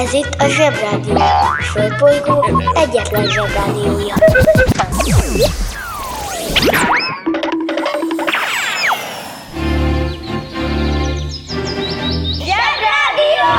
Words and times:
Ez 0.00 0.12
itt 0.12 0.34
a 0.38 0.48
Zsebrádió. 0.48 1.14
A 1.14 1.62
Földbolygó 1.72 2.62
egyetlen 2.74 3.26
Zsebrádiója. 3.30 4.14
Zsebrádió! 12.34 13.50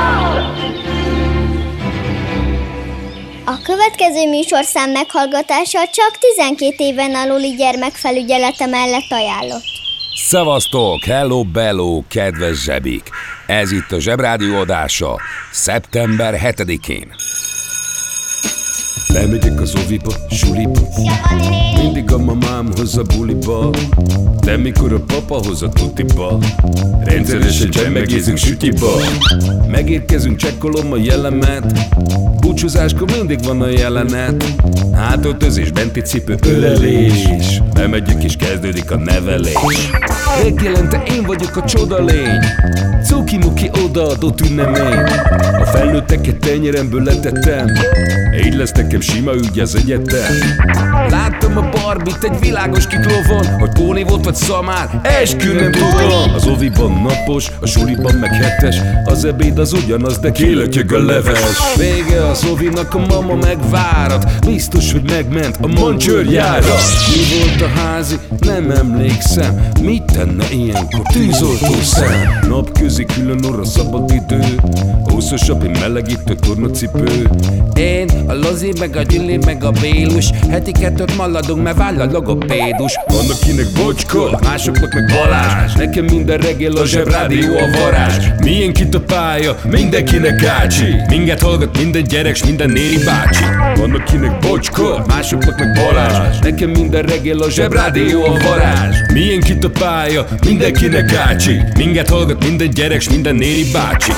A 3.45 3.61
következő 3.63 4.29
műsorszám 4.29 4.89
meghallgatása 4.89 5.79
csak 5.91 6.17
12 6.35 6.75
éven 6.77 7.15
aluli 7.15 7.55
gyermekfelügyelete 7.55 8.65
mellett 8.65 9.11
ajánlott. 9.11 9.69
Szevasztok, 10.27 11.03
hello 11.03 11.43
bello, 11.43 12.01
kedves 12.07 12.63
zsebik! 12.63 13.09
Ez 13.51 13.71
itt 13.71 13.91
a 13.91 13.99
Zsebrádió 13.99 14.55
adása 14.55 15.19
szeptember 15.51 16.39
7-én. 16.43 17.07
Lemegyek 19.07 19.61
az 19.61 19.75
oviba, 19.85 20.13
suliba. 20.29 20.79
Mindig 21.75 22.11
a 22.11 22.17
mamám 22.17 22.69
hoz 22.75 22.97
a 22.97 23.03
buliba. 23.03 23.69
De 24.41 24.57
mikor 24.57 24.93
a 24.93 24.99
papa 24.99 25.35
hoz 25.35 25.61
a 25.61 25.69
tutiba 25.69 26.37
Rendszeresen 27.03 27.69
csemmegézünk 27.69 28.37
sütiba. 28.37 28.91
Megérkezünk, 29.67 30.37
csekkolom 30.37 30.91
a 30.91 30.97
jellemet. 30.97 31.95
Búcsúzáskor 32.39 33.11
mindig 33.11 33.43
van 33.43 33.61
a 33.61 33.67
jelenet. 33.67 34.45
Hátöltözés, 34.93 35.71
benti 35.71 36.01
cipő, 36.01 36.35
ölelés. 36.45 37.61
Bemegyek 37.73 38.23
és 38.23 38.35
kezdődik 38.35 38.91
a 38.91 38.97
nevelés 38.97 39.89
Megjelente 40.39 41.03
én 41.03 41.23
vagyok 41.23 41.55
a 41.55 41.65
csoda 41.65 42.03
lény. 42.03 42.39
Cuki-muki 43.03 43.69
odaadott 43.83 44.41
ünnemény. 44.41 44.99
A 45.61 45.65
felnőtteket 45.65 46.37
tenyeremből 46.37 47.03
letettem. 47.03 47.67
Így 48.45 48.53
lesz 48.53 48.71
nekem 48.71 49.01
sima 49.01 49.33
ügy 49.33 49.59
az 49.59 49.75
egyetem. 49.75 50.33
Láttam 51.09 51.57
a 51.57 51.69
barbit 51.69 52.23
egy 52.23 52.39
világos 52.39 52.87
kiklovon 52.87 53.45
Hogy 53.59 53.69
Póni 53.69 54.03
volt 54.03 54.25
vagy 54.25 54.35
szamár, 54.35 54.99
eskü 55.03 55.53
nem 55.53 55.71
tudom. 55.71 56.33
Az 56.33 56.47
oviban 56.47 56.91
napos, 56.91 57.51
a 57.61 57.65
suliban 57.65 58.15
meg 58.15 58.33
hetes. 58.33 58.75
Az 59.05 59.25
ebéd 59.25 59.59
az 59.59 59.73
ugyanaz, 59.73 60.17
de 60.17 60.31
kilötyög 60.31 60.93
a 60.93 61.05
leves. 61.05 61.75
Vége 61.77 62.25
az 62.25 62.45
ovinak, 62.51 62.93
a 62.93 62.99
mama 62.99 63.35
megvárat. 63.35 64.45
Biztos, 64.45 64.91
hogy 64.91 65.09
megment 65.09 65.57
a 65.61 65.67
mancsőrjára 65.67 66.75
Mi 67.07 67.37
volt 67.39 67.61
a 67.61 67.79
házi? 67.79 68.15
Nem 68.39 68.71
emlékszem. 68.71 69.69
Mit 69.81 70.11
tenne 70.25 70.45
ilyenkor 70.51 71.01
tűzoltó 71.13 71.81
szem? 71.81 72.39
Napközi 72.49 73.05
külön 73.05 73.43
orra 73.45 73.65
szabad 73.65 74.11
idő 74.11 74.55
Húszosabb, 75.21 75.63
egy 75.63 75.79
melegítő 75.79 76.35
tornacipő. 76.35 77.29
Én, 77.73 78.09
a 78.27 78.33
Lozi, 78.33 78.73
meg 78.79 78.95
a 78.95 79.01
Gyüli, 79.01 79.37
meg 79.45 79.63
a 79.63 79.71
Bélus 79.71 80.29
Heti 80.49 80.71
kettőt 80.71 81.17
maladunk, 81.17 81.63
mert 81.63 81.77
váll 81.77 81.99
a 81.99 82.05
logopédus. 82.11 82.99
Van 83.07 83.29
akinek 83.29 83.65
bocska, 83.75 84.39
másoknak 84.43 84.93
meg 84.93 85.05
Balázs. 85.05 85.73
Nekem 85.73 86.05
minden 86.05 86.37
reggel 86.37 86.71
a 86.71 86.85
zsebrádió 86.85 87.57
a 87.57 87.77
varázs. 87.79 88.25
Milyen 88.43 88.73
kit 88.73 88.95
a 88.95 88.99
pálya, 88.99 89.57
mindenkinek 89.63 90.43
ácsi. 90.43 90.95
Minket 91.07 91.41
hallgat 91.41 91.77
minden 91.77 92.03
gyerek, 92.03 92.35
s 92.35 92.43
minden 92.43 92.69
néri 92.69 93.03
bácsi. 93.05 93.43
Van 93.75 93.91
akinek 93.91 94.39
bocska, 94.39 95.03
másoknak 95.07 95.59
meg 95.59 95.73
Balázs. 95.73 96.39
Nekem 96.39 96.69
minden 96.69 97.01
reggel 97.01 97.39
a 97.39 97.49
zsebrádió 97.49 98.23
a 98.23 98.37
varázs. 98.47 98.95
Milyen 99.13 99.39
kit 99.39 99.63
a 99.63 99.69
pálya, 99.69 100.10
mindenkinek 100.45 101.13
ácsi 101.13 101.61
Minket 101.77 102.09
hallgat 102.09 102.43
minden 102.43 102.69
gyerek, 102.69 103.01
s 103.01 103.09
minden 103.09 103.35
néri 103.35 103.71
bácsi! 103.71 104.11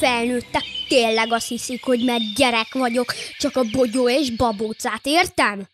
Felnőttek 0.00 0.62
tényleg 0.88 1.32
azt 1.32 1.48
hiszik, 1.48 1.84
hogy 1.84 2.04
mert 2.04 2.34
gyerek 2.36 2.68
vagyok, 2.72 3.14
csak 3.38 3.56
a 3.56 3.62
bogyó 3.72 4.08
és 4.08 4.36
babócát 4.36 5.00
értem? 5.02 5.66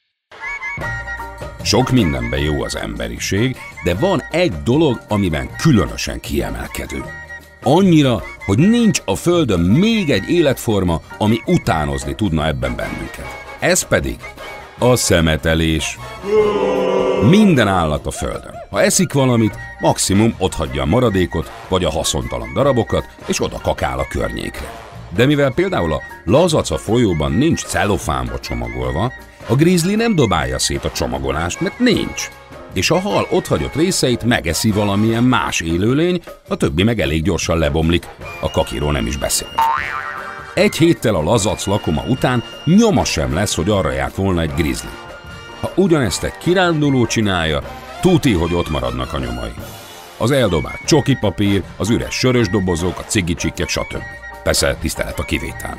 Sok 1.62 1.90
mindenben 1.90 2.40
jó 2.40 2.62
az 2.62 2.76
emberiség, 2.76 3.56
de 3.84 3.94
van 3.94 4.22
egy 4.30 4.52
dolog, 4.64 5.00
amiben 5.08 5.50
különösen 5.56 6.20
kiemelkedő. 6.20 7.23
Annyira, 7.66 8.22
hogy 8.46 8.58
nincs 8.58 9.02
a 9.04 9.14
Földön 9.14 9.60
még 9.60 10.10
egy 10.10 10.30
életforma, 10.30 11.00
ami 11.18 11.40
utánozni 11.46 12.14
tudna 12.14 12.46
ebben 12.46 12.76
bennünket. 12.76 13.56
Ez 13.60 13.82
pedig 13.82 14.16
a 14.78 14.96
szemetelés. 14.96 15.98
Minden 17.28 17.68
állat 17.68 18.06
a 18.06 18.10
Földön. 18.10 18.54
Ha 18.70 18.82
eszik 18.82 19.12
valamit, 19.12 19.58
maximum 19.80 20.34
otthagyja 20.38 20.82
a 20.82 20.86
maradékot, 20.86 21.50
vagy 21.68 21.84
a 21.84 21.90
haszontalan 21.90 22.52
darabokat, 22.54 23.08
és 23.26 23.42
oda 23.42 23.60
kakál 23.62 23.98
a 23.98 24.06
környékre. 24.08 24.72
De 25.14 25.26
mivel 25.26 25.52
például 25.52 25.92
a 25.92 26.02
lazaca 26.24 26.76
folyóban 26.76 27.32
nincs 27.32 27.64
celofánba 27.64 28.40
csomagolva, 28.40 29.12
a 29.46 29.54
grizzly 29.54 29.94
nem 29.94 30.14
dobálja 30.14 30.58
szét 30.58 30.84
a 30.84 30.90
csomagolást, 30.90 31.60
mert 31.60 31.78
nincs. 31.78 32.30
És 32.74 32.90
a 32.90 33.00
hal 33.00 33.26
otthagyott 33.30 33.74
részeit 33.74 34.24
megeszi 34.24 34.70
valamilyen 34.70 35.24
más 35.24 35.60
élőlény, 35.60 36.22
a 36.48 36.56
többi 36.56 36.82
meg 36.82 37.00
elég 37.00 37.22
gyorsan 37.22 37.58
lebomlik, 37.58 38.06
a 38.40 38.50
kakiról 38.50 38.92
nem 38.92 39.06
is 39.06 39.16
beszél. 39.16 39.48
Egy 40.54 40.76
héttel 40.76 41.14
a 41.14 41.22
lazac 41.22 41.66
lakoma 41.66 42.04
után 42.08 42.42
nyoma 42.64 43.04
sem 43.04 43.34
lesz, 43.34 43.54
hogy 43.54 43.70
arra 43.70 43.92
járt 43.92 44.14
volna 44.14 44.40
egy 44.40 44.54
grizzly. 44.56 44.86
Ha 45.60 45.72
ugyanezt 45.74 46.24
egy 46.24 46.38
kiránduló 46.38 47.06
csinálja, 47.06 47.62
tuti, 48.00 48.32
hogy 48.32 48.54
ott 48.54 48.70
maradnak 48.70 49.12
a 49.12 49.18
nyomai. 49.18 49.54
Az 50.16 50.30
eldobált 50.30 50.80
csoki 50.86 51.16
papír, 51.20 51.62
az 51.76 51.90
üres 51.90 52.14
sörös 52.14 52.48
dobozok, 52.48 52.98
a 52.98 53.04
cigicsikkek, 53.04 53.68
stb. 53.68 54.02
Persze 54.42 54.76
tisztelet 54.80 55.18
a 55.18 55.22
kivétel. 55.22 55.78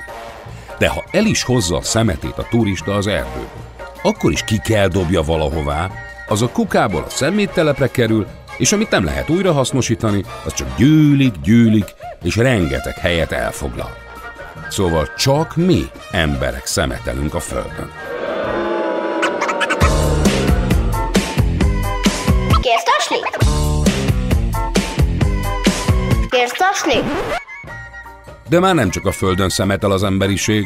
De 0.77 0.87
ha 0.87 1.03
el 1.11 1.25
is 1.25 1.43
hozza 1.43 1.77
a 1.77 1.81
szemetét 1.81 2.37
a 2.37 2.47
turista 2.49 2.95
az 2.95 3.07
erdőből, 3.07 3.63
akkor 4.01 4.31
is 4.31 4.43
ki 4.43 4.59
kell 4.63 4.87
dobja 4.87 5.21
valahová, 5.21 5.91
az 6.27 6.41
a 6.41 6.49
kukából 6.49 7.03
a 7.03 7.09
szeméttelepre 7.09 7.87
kerül, 7.87 8.27
és 8.57 8.71
amit 8.71 8.89
nem 8.89 9.03
lehet 9.03 9.29
újrahasznosítani, 9.29 10.23
az 10.45 10.53
csak 10.53 10.67
gyűlik, 10.77 11.33
gyűlik, 11.43 11.85
és 12.23 12.35
rengeteg 12.35 12.97
helyet 12.97 13.31
elfoglal. 13.31 13.97
Szóval 14.69 15.09
csak 15.17 15.55
mi, 15.55 15.89
emberek 16.11 16.65
szemetelünk 16.65 17.33
a 17.33 17.39
Földön. 17.39 17.91
Kérsz 26.29 26.53
taslit? 26.57 27.05
De 28.49 28.59
már 28.59 28.75
nem 28.75 28.89
csak 28.89 29.05
a 29.05 29.11
Földön 29.11 29.49
szemetel 29.49 29.91
az 29.91 30.03
emberiség. 30.03 30.65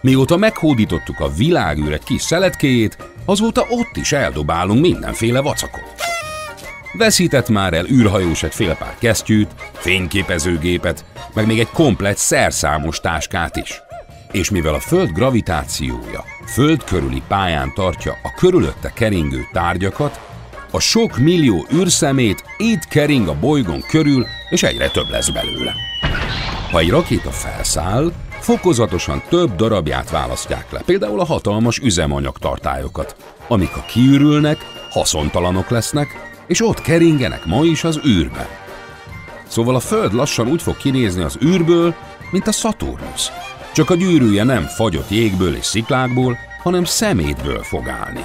Mióta 0.00 0.36
meghódítottuk 0.36 1.20
a 1.20 1.28
világűr 1.28 1.92
egy 1.92 2.04
kis 2.04 2.22
szeletkéjét, 2.22 2.96
azóta 3.26 3.66
ott 3.68 3.96
is 3.96 4.12
eldobálunk 4.12 4.80
mindenféle 4.80 5.40
vacakot. 5.40 5.94
Veszített 6.92 7.48
már 7.48 7.74
el 7.74 7.86
űrhajós 7.86 8.42
egy 8.42 8.54
fél 8.54 8.74
pár 8.74 8.94
kesztyűt, 8.98 9.54
fényképezőgépet, 9.72 11.04
meg 11.34 11.46
még 11.46 11.58
egy 11.58 11.70
komplett 11.70 12.16
szerszámos 12.16 13.00
táskát 13.00 13.56
is. 13.56 13.82
És 14.32 14.50
mivel 14.50 14.74
a 14.74 14.80
Föld 14.80 15.12
gravitációja 15.12 16.24
Föld 16.46 16.84
körüli 16.84 17.22
pályán 17.28 17.72
tartja 17.74 18.18
a 18.22 18.34
körülötte 18.34 18.92
keringő 18.94 19.48
tárgyakat, 19.52 20.20
a 20.70 20.80
sok 20.80 21.18
millió 21.18 21.66
űrszemét 21.74 22.44
itt 22.56 22.84
kering 22.84 23.28
a 23.28 23.38
bolygón 23.38 23.80
körül, 23.88 24.26
és 24.50 24.62
egyre 24.62 24.88
több 24.88 25.10
lesz 25.10 25.30
belőle. 25.30 25.74
Ha 26.70 26.78
egy 26.78 26.90
rakéta 26.90 27.30
felszáll, 27.30 28.12
fokozatosan 28.40 29.22
több 29.28 29.56
darabját 29.56 30.10
választják 30.10 30.72
le, 30.72 30.82
például 30.84 31.20
a 31.20 31.24
hatalmas 31.24 31.78
üzemanyagtartályokat, 31.78 33.16
amik 33.48 33.70
ha 33.70 33.84
kiürülnek, 33.86 34.58
haszontalanok 34.90 35.70
lesznek, 35.70 36.34
és 36.46 36.62
ott 36.62 36.80
keringenek 36.80 37.44
ma 37.44 37.64
is 37.64 37.84
az 37.84 38.00
űrbe. 38.06 38.48
Szóval 39.48 39.74
a 39.74 39.80
Föld 39.80 40.12
lassan 40.12 40.48
úgy 40.48 40.62
fog 40.62 40.76
kinézni 40.76 41.22
az 41.22 41.38
űrből, 41.44 41.94
mint 42.30 42.46
a 42.46 42.52
Szaturnusz. 42.52 43.30
Csak 43.72 43.90
a 43.90 43.94
gyűrűje 43.94 44.44
nem 44.44 44.62
fagyott 44.62 45.10
jégből 45.10 45.56
és 45.56 45.64
sziklákból, 45.64 46.38
hanem 46.62 46.84
szemétből 46.84 47.62
fog 47.62 47.88
állni. 47.88 48.24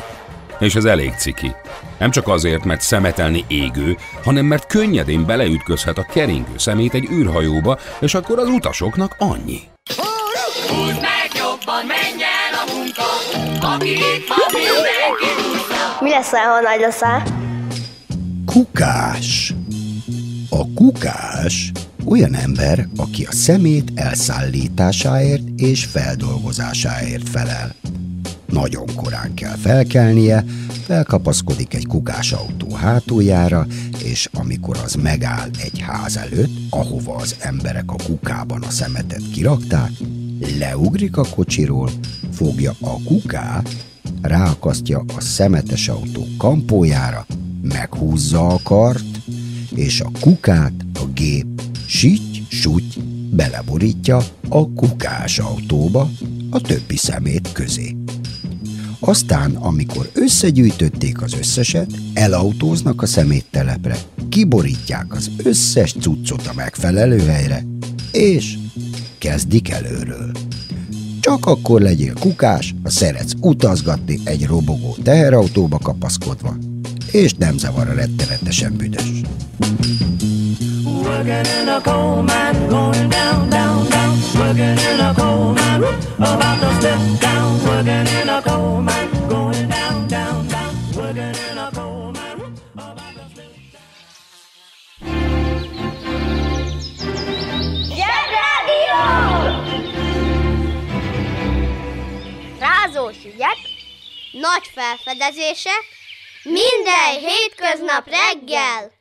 És 0.59 0.75
ez 0.75 0.85
elég 0.85 1.13
ciki. 1.18 1.56
Nem 1.97 2.12
csak 2.12 2.27
azért, 2.27 2.63
mert 2.63 2.81
szemetelni 2.81 3.45
égő, 3.47 3.97
hanem 4.24 4.45
mert 4.45 4.68
könnyedén 4.68 5.25
beleütközhet 5.25 5.97
a 5.97 6.06
keringő 6.12 6.57
szemét 6.57 6.94
egy 6.94 7.07
űrhajóba, 7.12 7.77
és 8.00 8.13
akkor 8.13 8.39
az 8.39 8.47
utasoknak 8.47 9.15
annyi. 9.19 9.59
Húzd 10.71 11.01
meg 11.01 11.29
jobban, 11.33 11.85
menj 11.85 12.23
el 12.23 12.53
a 12.62 12.65
munka, 12.73 13.09
aki 13.73 13.89
itt 13.89 14.27
van, 14.27 14.47
mindenki 14.53 15.29
húzza. 15.41 15.97
Mi 16.00 16.09
leszel, 16.09 16.45
ha 16.45 16.59
nagy 16.62 16.79
leszel? 16.79 17.23
Kukás. 18.45 19.53
A 20.50 20.73
kukás 20.75 21.71
olyan 22.06 22.35
ember, 22.35 22.88
aki 22.97 23.23
a 23.25 23.31
szemét 23.31 23.91
elszállításáért 23.95 25.41
és 25.57 25.85
feldolgozásáért 25.85 27.29
felel. 27.29 27.75
nagyon 28.45 28.85
korán 28.95 29.33
kell 29.33 29.56
felkelnie, 29.56 30.45
felkapaszkodik 30.85 31.73
egy 31.73 31.88
kukás 31.88 32.31
autó 32.31 32.75
hátuljára, 32.75 33.68
és 34.03 34.29
amikor 34.33 34.77
az 34.83 34.94
megáll 34.94 35.50
egy 35.62 35.79
ház 35.88 36.18
előtt, 36.18 36.51
ahova 36.69 37.15
az 37.15 37.35
emberek 37.39 37.91
a 37.91 37.95
kukában 38.06 38.62
a 38.62 38.69
szemetet 38.69 39.29
kirakták, 39.33 39.91
leugrik 40.59 41.17
a 41.17 41.25
kocsiról, 41.35 41.89
fogja 42.31 42.75
a 42.81 43.03
kukát, 43.03 43.85
ráakasztja 44.21 45.03
a 45.17 45.21
szemetes 45.21 45.88
autó 45.88 46.27
kampójára, 46.38 47.25
meghúzza 47.61 48.47
a 48.47 48.59
kart, 48.63 49.05
és 49.75 50.01
a 50.01 50.11
kukát 50.19 50.73
a 50.93 51.05
gép 51.13 51.61
sitty-suty 51.85 52.99
beleborítja 53.29 54.21
a 54.49 54.73
kukás 54.73 55.39
autóba 55.39 56.09
a 56.49 56.61
többi 56.61 56.97
szemét 56.97 57.51
közé. 57.51 57.95
Aztán, 58.99 59.55
amikor 59.55 60.09
összegyűjtötték 60.13 61.21
az 61.21 61.33
összeset, 61.33 61.91
elautóznak 62.13 63.01
a 63.01 63.05
szeméttelepre, 63.05 63.97
kiborítják 64.29 65.13
az 65.13 65.31
összes 65.44 65.95
cuccot 65.99 66.47
a 66.47 66.53
megfelelő 66.55 67.19
helyre, 67.19 67.65
és 68.11 68.57
kezdik 69.21 69.69
előről. 69.69 70.31
Csak 71.19 71.45
akkor 71.45 71.81
legyél 71.81 72.13
kukás, 72.19 72.75
ha 72.83 72.89
szeretsz 72.89 73.33
utazgatni 73.41 74.19
egy 74.23 74.45
robogó 74.45 74.95
teherautóba 75.03 75.77
kapaszkodva, 75.77 76.56
és 77.12 77.33
nem 77.33 77.57
zavar 77.57 77.88
a 77.88 77.94
rettenetesen 77.94 78.73
büdös. 78.77 79.21
Working 80.85 81.45
in 81.62 81.68
a 81.68 81.81
coal 81.81 82.21
mine, 82.21 82.68
going 82.68 83.07
down, 83.07 83.50
down, 83.50 83.89
down. 83.89 84.18
Working 84.35 84.79
in 84.94 85.00
a 85.00 85.13
coal 85.13 85.53
mine, 85.53 85.83
about 86.18 86.59
to 86.59 86.69
step 86.79 87.00
down. 87.19 87.59
Working 87.65 88.07
in 88.21 88.29
a 88.29 88.41
coal 88.41 88.81
mine, 88.81 89.20
nagy 104.41 104.71
felfedezések, 104.73 105.83
minden 106.43 107.11
hétköznap 107.19 108.03
reggel. 108.05 108.91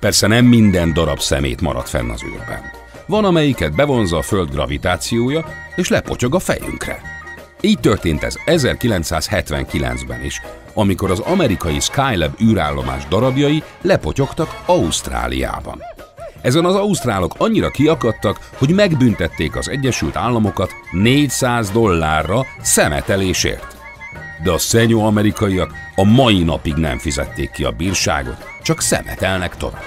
Persze 0.00 0.26
nem 0.26 0.44
minden 0.44 0.92
darab 0.92 1.20
szemét 1.20 1.60
marad 1.60 1.86
fenn 1.86 2.10
az 2.10 2.22
űrben. 2.22 2.72
Van, 3.06 3.24
amelyiket 3.24 3.74
bevonza 3.74 4.16
a 4.16 4.22
Föld 4.22 4.50
gravitációja, 4.50 5.44
és 5.76 5.88
lepotyog 5.88 6.34
a 6.34 6.38
fejünkre. 6.38 7.02
Így 7.60 7.80
történt 7.80 8.22
ez 8.22 8.34
1979-ben 8.46 10.24
is, 10.24 10.40
amikor 10.74 11.10
az 11.10 11.18
amerikai 11.18 11.80
Skylab 11.80 12.40
űrállomás 12.42 13.08
darabjai 13.08 13.62
lepotyogtak 13.82 14.62
Ausztráliában. 14.66 15.82
Ezen 16.42 16.64
az 16.64 16.74
ausztrálok 16.74 17.34
annyira 17.38 17.70
kiakadtak, 17.70 18.50
hogy 18.58 18.74
megbüntették 18.74 19.56
az 19.56 19.68
Egyesült 19.68 20.16
Államokat 20.16 20.74
400 20.90 21.70
dollárra 21.70 22.46
szemetelésért. 22.62 23.69
De 24.42 24.50
a 24.50 24.58
szenyó 24.58 25.04
amerikaiak 25.04 25.72
a 25.94 26.04
mai 26.04 26.42
napig 26.42 26.74
nem 26.74 26.98
fizették 26.98 27.50
ki 27.50 27.64
a 27.64 27.70
bírságot, 27.70 28.46
csak 28.62 28.80
szemetelnek 28.80 29.56
tovább. 29.56 29.84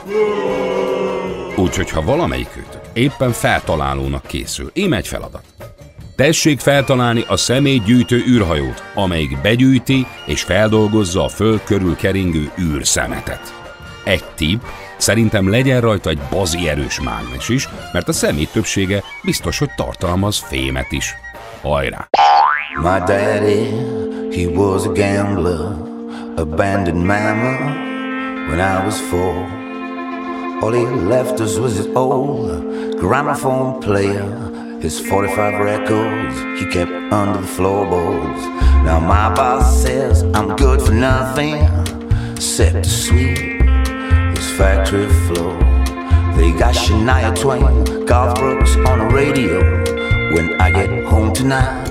Úgyhogy 1.55 1.89
ha 1.89 2.01
valamelyikőtök 2.01 2.81
éppen 2.93 3.31
feltalálónak 3.31 4.27
készül, 4.27 4.71
ím 4.73 4.93
egy 4.93 5.07
feladat. 5.07 5.43
Tessék 6.15 6.59
feltalálni 6.59 7.23
a 7.27 7.37
személygyűjtő 7.37 8.23
űrhajót, 8.27 8.83
amelyik 8.93 9.41
begyűjti 9.41 10.07
és 10.25 10.41
feldolgozza 10.41 11.23
a 11.23 11.29
föld 11.29 11.63
körül 11.63 11.95
keringő 11.95 12.51
űrszemetet. 12.59 13.53
Egy 14.03 14.23
tipp, 14.35 14.61
szerintem 14.97 15.49
legyen 15.49 15.81
rajta 15.81 16.09
egy 16.09 16.19
bazi 16.29 16.69
erős 16.69 16.99
mágnes 16.99 17.49
is, 17.49 17.69
mert 17.93 18.07
a 18.07 18.13
szemét 18.13 18.51
többsége 18.51 19.03
biztos, 19.23 19.57
hogy 19.57 19.69
tartalmaz 19.75 20.37
fémet 20.37 20.91
is. 20.91 21.15
Hajrá! 21.61 22.07
My 22.81 22.99
daddy, 23.05 24.12
he 24.33 24.47
was 24.47 24.87
a 24.87 24.93
gambler, 24.93 25.73
abandoned 26.37 27.07
mama 27.07 27.55
when 28.49 28.59
I 28.59 28.83
was 28.83 28.99
four. 28.99 29.35
All 30.63 30.71
he 30.71 30.85
left 30.85 31.39
us 31.39 31.59
was 31.59 31.75
his 31.75 31.85
old 31.95 32.97
gramophone 32.99 33.79
player, 33.79 34.25
his 34.81 34.99
45 34.99 35.59
records 35.59 36.59
he 36.59 36.65
kept 36.65 36.91
under 37.13 37.41
the 37.41 37.47
floorboards. 37.47 38.41
Now 38.83 38.99
my 38.99 39.31
boss 39.35 39.83
says 39.83 40.23
I'm 40.33 40.55
good 40.55 40.81
for 40.81 40.93
nothing 40.93 41.55
except 42.33 42.85
to 42.85 42.89
sweep 42.89 43.37
his 43.37 44.51
factory 44.57 45.07
floor. 45.27 45.59
They 46.35 46.51
got 46.57 46.73
Shania 46.73 47.39
Twain, 47.39 48.05
Garth 48.07 48.39
Brooks 48.39 48.75
on 48.77 48.97
the 48.97 49.09
radio. 49.13 49.59
When 50.33 50.59
I 50.59 50.71
get 50.71 51.05
home 51.05 51.31
tonight, 51.33 51.82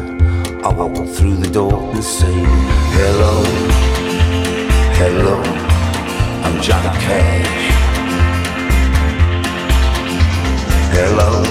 I 0.64 0.72
walk 0.72 1.08
through 1.08 1.36
the 1.36 1.50
door 1.50 1.72
and 1.92 2.04
say, 2.04 2.32
Hello, 2.94 3.42
hello, 4.94 5.42
I'm 6.44 6.62
Johnny 6.62 6.96
Cash. 7.02 7.62
Hello, 10.94 11.42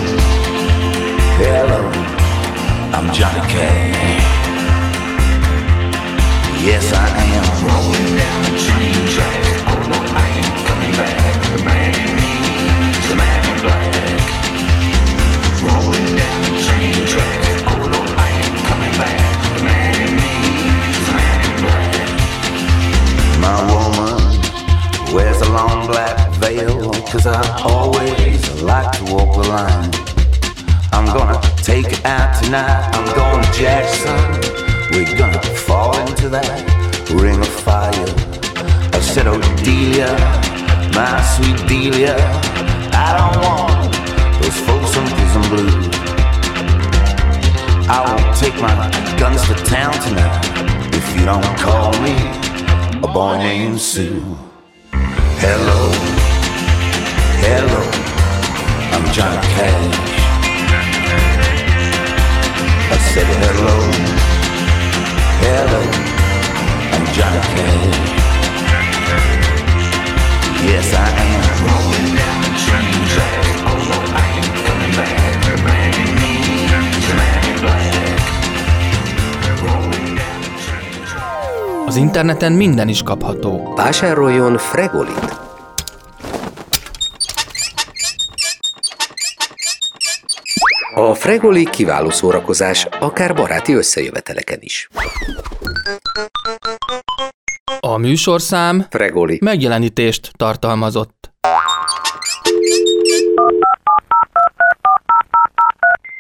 hello, 1.43 1.91
I'm 2.93 3.13
Johnny 3.13 3.41
Cash. 3.51 4.21
Yes, 6.63 6.93
I 6.93 7.09
am. 7.35 7.51
Rolling 7.67 8.15
down 8.17 8.41
the 8.43 8.53
train 8.63 9.10
Cause 27.11 27.27
I 27.27 27.43
always 27.63 28.61
like 28.61 28.89
to 28.97 29.03
walk 29.13 29.35
the 29.35 29.49
line. 29.49 29.91
I'm 30.93 31.05
gonna 31.07 31.41
take 31.57 31.87
it 31.87 32.05
out 32.05 32.41
tonight. 32.41 32.89
I'm 32.93 33.03
to 33.03 33.51
Jackson 33.51 34.15
We're 34.91 35.17
gonna 35.17 35.41
fall 35.67 35.91
into 36.07 36.29
that 36.29 36.63
ring 37.11 37.37
of 37.37 37.49
fire. 37.49 37.91
I 38.93 38.99
said, 39.01 39.27
oh 39.27 39.41
Delia, 39.61 40.07
my 40.95 41.19
sweet 41.35 41.59
Delia. 41.67 42.15
I 42.95 43.11
don't 43.19 43.43
want 43.43 43.91
those 44.39 44.59
folks 44.63 44.95
on 44.95 45.05
prison 45.11 45.43
blue. 45.51 45.91
I 47.91 47.99
won't 48.07 48.37
take 48.39 48.55
my 48.55 48.73
guns 49.19 49.45
to 49.49 49.55
town 49.65 49.91
tonight 49.99 50.95
If 50.95 51.19
you 51.19 51.25
don't 51.25 51.43
call 51.59 51.91
me 51.99 52.15
a 53.03 53.11
boy 53.11 53.37
named 53.37 53.81
Sue. 53.81 54.23
Hello, 55.43 56.10
hello, 57.43 57.81
I'm 58.93 59.05
Johnny 59.15 59.41
Cash. 59.53 59.97
I 62.93 62.97
said 63.11 63.29
hello, 63.43 63.75
hello, 65.43 65.81
I'm 66.93 67.05
Johnny 67.15 67.41
Cash. 67.53 68.09
Yes, 70.63 70.93
I 70.93 70.95
am. 71.27 71.41
Rolling 71.65 72.11
down 72.19 72.37
the 72.45 72.51
train 72.63 73.01
track. 73.13 73.41
Oh 73.69 73.77
no, 73.89 73.97
I 74.13 74.23
ain't 74.37 74.55
coming 74.65 74.93
back. 74.99 75.17
The 75.45 75.53
man 75.65 75.91
in 76.03 76.11
me, 76.21 76.33
the 77.07 77.13
man 77.19 77.41
in 77.49 77.55
black. 77.63 77.93
Rolling 79.63 80.09
down 80.19 80.39
the 80.41 80.51
train 80.65 80.93
track. 81.09 81.87
Az 81.87 81.95
interneten 81.95 82.51
minden 82.51 82.87
is 82.87 83.03
kapható. 83.03 83.73
Vásároljon 83.75 84.57
Fregolit! 84.57 85.50
A 91.01 91.13
Fregoli 91.13 91.69
kiváló 91.69 92.09
szórakozás, 92.09 92.87
akár 92.99 93.33
baráti 93.33 93.73
összejöveteleken 93.73 94.57
is. 94.61 94.87
A 97.79 97.97
műsorszám 97.97 98.85
Fregoli. 98.89 99.39
megjelenítést 99.41 100.31
tartalmazott. 100.37 101.31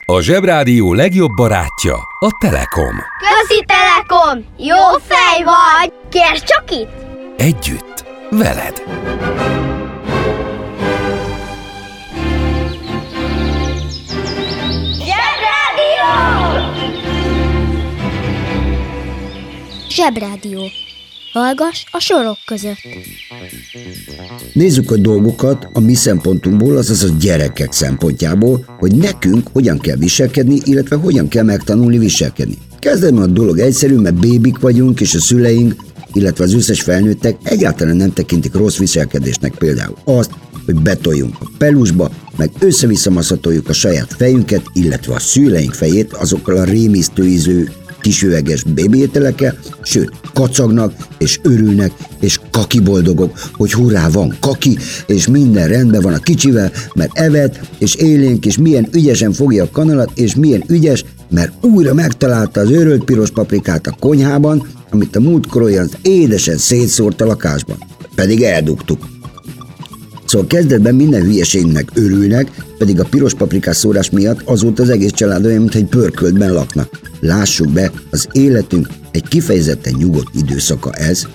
A 0.05 0.21
Zsebrádió 0.21 0.93
legjobb 0.93 1.31
barátja 1.35 1.95
a 2.19 2.37
Telekom. 2.39 2.95
Közi 3.19 3.65
Telekom! 3.65 4.45
Jó 4.57 4.97
fej 5.07 5.43
vagy! 5.43 5.93
Kérd 6.09 6.43
csak 6.43 6.71
itt! 6.71 7.05
Együtt, 7.37 8.05
veled. 8.29 8.83
Zsebrádió. 19.91 20.61
Hallgass 21.33 21.83
a 21.91 21.99
sorok 21.99 22.37
között. 22.45 22.77
Nézzük 24.53 24.91
a 24.91 24.97
dolgokat 24.97 25.67
a 25.73 25.79
mi 25.79 25.93
szempontunkból, 25.93 26.77
azaz 26.77 27.03
a 27.03 27.15
gyerekek 27.19 27.71
szempontjából, 27.71 28.65
hogy 28.79 28.95
nekünk 28.95 29.47
hogyan 29.53 29.79
kell 29.79 29.95
viselkedni, 29.95 30.59
illetve 30.63 30.95
hogyan 30.95 31.27
kell 31.27 31.43
megtanulni 31.43 31.97
viselkedni. 31.97 32.57
Kezdem 32.79 33.17
a 33.17 33.25
dolog 33.25 33.59
egyszerű, 33.59 33.95
mert 33.95 34.19
bébik 34.19 34.59
vagyunk, 34.59 35.01
és 35.01 35.15
a 35.15 35.19
szüleink, 35.19 35.75
illetve 36.13 36.43
az 36.43 36.53
összes 36.53 36.81
felnőttek 36.81 37.37
egyáltalán 37.43 37.95
nem 37.95 38.13
tekintik 38.13 38.53
rossz 38.53 38.77
viselkedésnek 38.77 39.55
például 39.57 39.97
azt, 40.03 40.31
hogy 40.65 40.75
betoljunk 40.75 41.35
a 41.39 41.49
pelusba, 41.57 42.11
meg 42.37 42.49
össze-vissza 42.59 43.11
a 43.67 43.73
saját 43.73 44.13
fejünket, 44.17 44.61
illetve 44.73 45.13
a 45.13 45.19
szüleink 45.19 45.73
fejét 45.73 46.13
azokkal 46.13 46.57
a 46.57 46.63
rémisztő 46.63 47.25
ízű 47.25 47.67
kisüveges 48.01 48.63
bébiételekkel, 48.63 49.57
sőt, 49.81 50.11
kacagnak, 50.33 50.93
és 51.17 51.39
örülnek, 51.43 51.91
és 52.19 52.39
kaki 52.51 52.79
boldogok, 52.79 53.39
hogy 53.53 53.73
hurrá 53.73 54.09
van 54.09 54.35
kaki, 54.39 54.77
és 55.07 55.27
minden 55.27 55.67
rendben 55.67 56.01
van 56.01 56.13
a 56.13 56.19
kicsivel, 56.19 56.71
mert 56.93 57.17
evett, 57.17 57.59
és 57.77 57.95
élénk, 57.95 58.45
és 58.45 58.57
milyen 58.57 58.87
ügyesen 58.91 59.31
fogja 59.31 59.63
a 59.63 59.69
kanalat, 59.71 60.11
és 60.15 60.35
milyen 60.35 60.63
ügyes, 60.67 61.05
mert 61.29 61.65
újra 61.65 61.93
megtalálta 61.93 62.59
az 62.59 62.69
őrölt 62.69 63.03
piros 63.03 63.29
paprikát 63.29 63.87
a 63.87 63.95
konyhában, 63.99 64.67
amit 64.89 65.15
a 65.15 65.19
múltkor 65.19 65.61
olyan 65.61 65.89
édesen 66.01 66.57
szétszórt 66.57 67.21
a 67.21 67.25
lakásban. 67.25 67.77
Pedig 68.15 68.41
eldugtuk. 68.41 69.10
Szóval 70.31 70.47
kezdetben 70.47 70.95
minden 70.95 71.21
hülyeségnek 71.21 71.91
örülnek, 71.93 72.65
pedig 72.77 72.99
a 72.99 73.05
piros 73.05 73.33
paprikás 73.33 73.77
szórás 73.77 74.09
miatt 74.09 74.41
azóta 74.45 74.83
az 74.83 74.89
egész 74.89 75.11
család 75.11 75.45
olyan, 75.45 75.59
mintha 75.59 75.79
egy 75.79 75.85
pörköltben 75.85 76.53
laknak. 76.53 76.99
Lássuk 77.19 77.69
be, 77.69 77.91
az 78.11 78.27
életünk 78.31 78.87
egy 79.11 79.27
kifejezetten 79.27 79.93
nyugodt 79.97 80.35
időszaka 80.35 80.91
ez, 80.91 81.27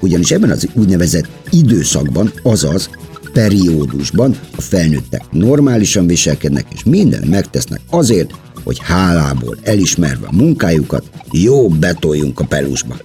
ugyanis 0.00 0.30
ebben 0.30 0.50
az 0.50 0.68
úgynevezett 0.74 1.28
időszakban, 1.50 2.32
azaz 2.42 2.90
periódusban 3.32 4.36
a 4.56 4.60
felnőttek 4.60 5.22
normálisan 5.30 6.06
viselkednek, 6.06 6.66
és 6.74 6.84
mindent 6.84 7.28
megtesznek 7.28 7.80
azért, 7.90 8.30
hogy 8.64 8.78
hálából 8.82 9.56
elismerve 9.62 10.26
a 10.26 10.36
munkájukat, 10.36 11.04
jó 11.30 11.68
betoljunk 11.68 12.40
a 12.40 12.44
pelusba. 12.44 12.96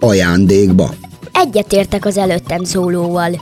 Ajándékba. 0.00 0.94
Egyetértek 1.32 2.04
az 2.04 2.16
előttem 2.16 2.64
szólóval. 2.64 3.40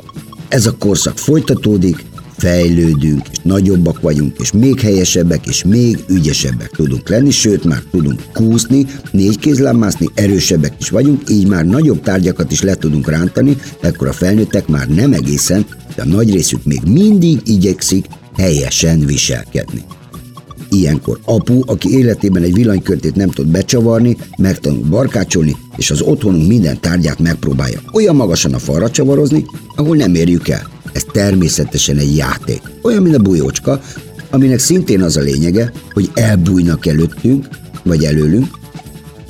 Ez 0.55 0.67
a 0.67 0.77
korszak 0.79 1.19
folytatódik, 1.19 2.05
fejlődünk, 2.37 3.29
és 3.31 3.39
nagyobbak 3.43 4.01
vagyunk, 4.01 4.37
és 4.39 4.53
még 4.53 4.81
helyesebbek, 4.81 5.47
és 5.47 5.65
még 5.65 6.05
ügyesebbek 6.09 6.71
tudunk 6.71 7.09
lenni, 7.09 7.31
sőt 7.31 7.65
már 7.65 7.83
tudunk 7.91 8.23
kúszni, 8.33 8.87
négy 9.11 9.39
kézláb 9.39 9.77
mászni, 9.77 10.09
erősebbek 10.15 10.73
is 10.81 10.89
vagyunk, 10.89 11.31
így 11.31 11.47
már 11.47 11.65
nagyobb 11.65 12.01
tárgyakat 12.01 12.53
is 12.53 12.63
le 12.63 12.75
tudunk 12.75 13.11
rántani, 13.11 13.57
ekkor 13.81 14.09
a 14.09 14.13
felnőttek 14.13 14.67
már 14.67 14.89
nem 14.89 15.13
egészen, 15.13 15.67
de 15.95 16.03
a 16.03 16.07
nagy 16.07 16.33
részük 16.33 16.65
még 16.65 16.81
mindig 16.87 17.41
igyekszik 17.45 18.07
helyesen 18.37 18.99
viselkedni. 19.07 19.85
Ilyenkor 20.75 21.19
apu, 21.25 21.61
aki 21.67 21.97
életében 21.97 22.43
egy 22.43 22.55
villanykörtét 22.55 23.15
nem 23.15 23.29
tud 23.29 23.47
becsavarni, 23.47 24.17
megtanul 24.39 24.85
barkácsolni, 24.85 25.57
és 25.77 25.91
az 25.91 26.01
otthonunk 26.01 26.49
minden 26.49 26.81
tárgyát 26.81 27.19
megpróbálja 27.19 27.81
olyan 27.93 28.17
magasan 28.17 28.55
a 28.55 28.59
falra 28.59 28.91
csavarozni, 28.91 29.45
ahol 29.77 29.97
nem 29.97 30.15
érjük 30.15 30.49
el. 30.49 30.71
Ez 30.93 31.03
természetesen 31.13 31.97
egy 31.97 32.17
játék. 32.17 32.61
Olyan, 32.83 33.03
mint 33.03 33.15
a 33.15 33.23
bujócska, 33.23 33.81
aminek 34.31 34.59
szintén 34.59 35.03
az 35.03 35.17
a 35.17 35.21
lényege, 35.21 35.73
hogy 35.93 36.11
elbújnak 36.15 36.87
előttünk, 36.87 37.49
vagy 37.83 38.05
előlünk, 38.05 38.47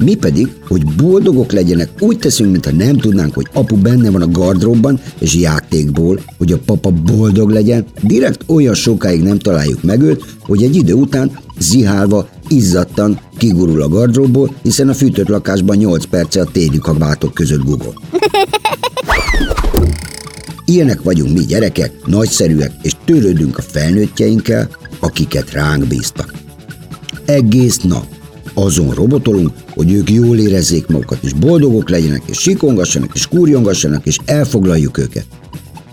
mi 0.05 0.15
pedig, 0.15 0.53
hogy 0.69 0.85
boldogok 0.85 1.53
legyenek, 1.53 1.89
úgy 2.01 2.19
teszünk, 2.19 2.51
mintha 2.51 2.71
nem 2.71 2.97
tudnánk, 2.97 3.35
hogy 3.35 3.47
apu 3.53 3.77
benne 3.77 4.11
van 4.11 4.23
a 4.23 4.31
gardróbban, 4.31 5.01
és 5.19 5.35
játékból, 5.35 6.21
hogy 6.39 6.53
a 6.53 6.59
papa 6.59 6.91
boldog 6.91 7.51
legyen, 7.51 7.85
direkt 8.03 8.43
olyan 8.47 8.75
sokáig 8.75 9.23
nem 9.23 9.39
találjuk 9.39 9.83
meg 9.83 10.03
őt, 10.03 10.25
hogy 10.41 10.63
egy 10.63 10.77
idő 10.77 10.93
után 10.93 11.39
zihálva, 11.59 12.29
izzadtan 12.49 13.21
kigurul 13.37 13.83
a 13.83 13.89
gardróbból, 13.89 14.55
hiszen 14.63 14.89
a 14.89 14.95
fűtött 14.95 15.29
lakásban 15.29 15.77
8 15.77 16.05
perce 16.05 16.41
a 16.41 16.45
téli 16.53 16.79
kabátok 16.79 17.35
között 17.35 17.65
gugol. 17.65 17.95
Ilyenek 20.65 21.03
vagyunk 21.03 21.33
mi 21.33 21.45
gyerekek, 21.45 21.93
nagyszerűek, 22.07 22.73
és 22.83 22.93
törődünk 23.05 23.59
a 23.59 23.63
felnőttjeinkkel, 23.63 24.69
akiket 25.01 25.53
ránk 25.53 25.87
bíztak. 25.87 26.33
Egész 27.25 27.81
nap 27.81 28.14
azon 28.55 28.91
robotolunk, 28.91 29.51
hogy 29.71 29.93
ők 29.93 30.11
jól 30.11 30.39
érezzék 30.39 30.87
magukat, 30.87 31.19
és 31.23 31.33
boldogok 31.33 31.89
legyenek, 31.89 32.23
és 32.27 32.39
sikongassanak, 32.39 33.11
és 33.15 33.27
kurjongassanak, 33.27 34.07
és 34.07 34.19
elfoglaljuk 34.25 34.99
őket. 34.99 35.27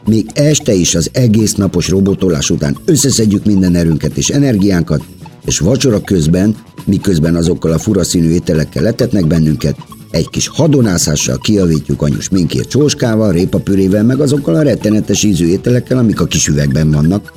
Még 0.06 0.26
este 0.34 0.74
is 0.74 0.96
az 0.96 1.10
egész 1.14 1.54
napos 1.54 1.90
robotolás 1.90 2.50
után 2.50 2.78
összeszedjük 2.86 3.46
minden 3.46 3.76
erőnket 3.76 4.18
és 4.18 4.30
energiánkat, 4.30 5.04
és 5.46 5.60
vacsora 5.60 6.02
közben, 6.02 6.56
miközben 6.86 7.36
azokkal 7.36 7.72
a 7.72 7.80
furaszínű 7.80 8.30
ételekkel 8.30 8.84
letetnek 8.84 9.28
bennünket, 9.28 9.76
egy 10.12 10.30
kis 10.30 10.48
hadonászással 10.48 11.38
kiavítjuk 11.38 12.02
anyus 12.02 12.30
minkért 12.30 12.70
csóskával, 12.70 13.32
répapürével, 13.32 14.04
meg 14.04 14.20
azokkal 14.20 14.56
a 14.56 14.62
rettenetes 14.62 15.24
ízű 15.24 15.48
ételekkel, 15.48 15.98
amik 15.98 16.22
a 16.22 16.26
kis 16.26 16.48
üvegben 16.48 16.92
vannak. 16.92 17.34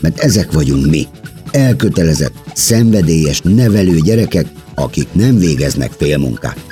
Mert 0.00 0.18
ezek 0.18 0.52
vagyunk 0.52 0.86
mi. 0.86 1.06
Elkötelezett, 1.52 2.32
szenvedélyes, 2.54 3.40
nevelő 3.40 3.98
gyerekek, 3.98 4.46
akik 4.74 5.08
nem 5.12 5.38
végeznek 5.38 5.90
félmunkát. 5.96 6.64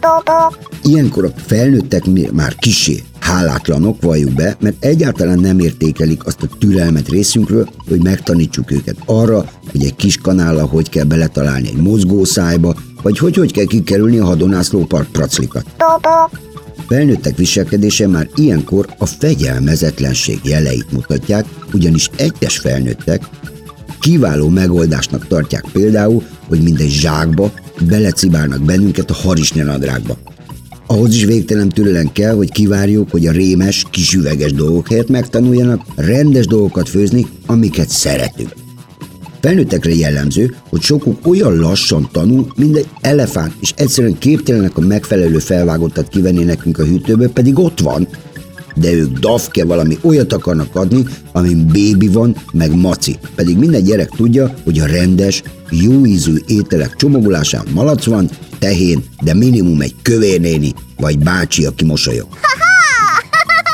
Ilyenkor 0.83 1.25
a 1.25 1.33
felnőttek 1.47 2.05
már 2.33 2.55
kisé 2.55 3.03
hálátlanok, 3.19 4.03
valljuk 4.03 4.33
be, 4.33 4.57
mert 4.61 4.85
egyáltalán 4.85 5.39
nem 5.39 5.59
értékelik 5.59 6.27
azt 6.27 6.43
a 6.43 6.57
türelmet 6.59 7.09
részünkről, 7.09 7.69
hogy 7.89 8.03
megtanítsuk 8.03 8.71
őket 8.71 8.97
arra, 9.05 9.45
hogy 9.71 9.85
egy 9.85 9.97
kis 9.97 10.17
kanállal 10.17 10.67
hogy 10.67 10.89
kell 10.89 11.05
beletalálni 11.05 11.69
egy 11.69 11.77
mozgószájba, 11.77 12.75
vagy 13.03 13.19
hogy 13.19 13.35
hogy 13.35 13.53
kell 13.53 13.65
kikerülni 13.65 14.19
a 14.19 14.25
hadonászló 14.25 14.85
park 14.85 15.13
praclikat. 15.13 15.65
Felnőttek 16.89 17.37
viselkedése 17.37 18.09
már 18.09 18.29
ilyenkor 18.35 18.87
a 18.99 19.07
fegyelmezetlenség 19.07 20.41
jeleit 20.43 20.93
mutatják, 20.93 21.45
ugyanis 21.73 22.11
egyes 22.17 22.59
felnőttek 22.59 23.23
kiváló 24.01 24.49
megoldásnak 24.49 25.27
tartják 25.27 25.65
például, 25.73 26.23
hogy 26.49 26.63
mindegy 26.63 26.91
zsákba 26.91 27.53
belecibálnak 27.81 28.63
bennünket 28.63 29.11
a 29.11 29.15
harisnyanadrágba. 29.15 30.19
Ahhoz 30.87 31.15
is 31.15 31.25
végtelen 31.25 31.69
türelem 31.69 32.13
kell, 32.13 32.35
hogy 32.35 32.53
kivárjuk, 32.53 33.11
hogy 33.11 33.27
a 33.27 33.33
rémes, 33.33 33.85
kisüveges 33.91 34.53
dolgok 34.53 34.89
helyett 34.89 35.09
megtanuljanak 35.09 35.83
rendes 35.97 36.47
dolgokat 36.47 36.89
főzni, 36.89 37.27
amiket 37.47 37.89
szeretünk. 37.89 38.55
Felnőttekre 39.41 39.95
jellemző, 39.95 40.55
hogy 40.69 40.81
sokuk 40.81 41.27
olyan 41.27 41.57
lassan 41.57 42.09
tanul, 42.13 42.53
mint 42.57 42.77
egy 42.77 42.89
elefánt, 43.01 43.55
és 43.61 43.73
egyszerűen 43.77 44.19
képtelenek 44.19 44.77
a 44.77 44.81
megfelelő 44.81 45.39
felvágottat 45.39 46.09
kivenni 46.09 46.45
nekünk 46.45 46.79
a 46.79 46.85
hűtőből, 46.85 47.31
pedig 47.31 47.59
ott 47.59 47.81
van. 47.81 48.09
De 48.75 48.93
ők 48.93 49.19
dafke 49.19 49.65
valami 49.65 49.99
olyat 50.03 50.33
akarnak 50.33 50.77
adni, 50.77 51.05
amin 51.33 51.67
bébi 51.67 52.09
van, 52.09 52.37
meg 52.53 52.75
maci. 52.75 53.19
Pedig 53.35 53.59
minden 53.59 53.83
gyerek 53.83 54.09
tudja, 54.09 54.55
hogy 54.65 54.79
a 54.79 54.87
rendes, 54.87 55.43
jó 55.71 56.07
ízű 56.07 56.35
ételek 56.47 56.97
csomagolásán 56.97 57.67
malac 57.75 58.05
van, 58.05 58.31
tehén, 58.59 59.05
de 59.23 59.35
minimum 59.35 59.81
egy 59.81 59.95
kövérnéni, 60.03 60.75
vagy 60.97 61.19
bácsi, 61.19 61.65
aki 61.65 61.85
mosolyog. 61.85 62.27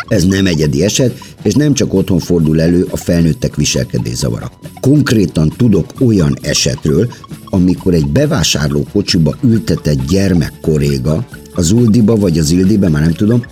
Ez 0.09 0.25
nem 0.25 0.47
egyedi 0.47 0.85
eset, 0.85 1.19
és 1.43 1.55
nem 1.55 1.75
csak 1.75 1.95
otthon 1.95 2.19
fordul 2.19 2.61
elő 2.61 2.87
a 2.91 2.97
felnőttek 2.97 3.57
viselkedés 3.57 4.15
zavara. 4.15 4.51
Konkrétan 4.81 5.53
tudok 5.57 5.93
olyan 6.01 6.39
esetről, 6.41 7.13
amikor 7.45 7.95
egy 7.95 8.07
bevásárló 8.07 8.87
kocsiba 8.93 9.37
ültetett 9.43 10.07
gyermek 10.07 10.53
koréga, 10.61 11.27
az 11.55 11.71
Uldiba 11.71 12.17
vagy 12.17 12.39
az 12.39 12.51
Ildibe, 12.51 12.89
már 12.89 13.03
nem 13.03 13.13
tudom, 13.13 13.43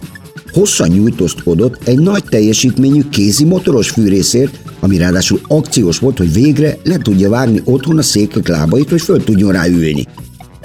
hosszan 0.54 0.88
nyújtózkodott 0.88 1.88
egy 1.88 1.98
nagy 1.98 2.24
teljesítményű 2.24 3.02
kézi 3.10 3.44
motoros 3.44 3.90
fűrészért, 3.90 4.58
ami 4.80 4.96
ráadásul 4.96 5.40
akciós 5.48 5.98
volt, 5.98 6.18
hogy 6.18 6.32
végre 6.32 6.78
le 6.84 6.98
tudja 6.98 7.28
vágni 7.28 7.60
otthon 7.64 7.98
a 7.98 8.02
székek 8.02 8.48
lábait, 8.48 8.90
hogy 8.90 9.00
föl 9.00 9.24
tudjon 9.24 9.52
rá 9.52 9.66
ülni. 9.66 10.06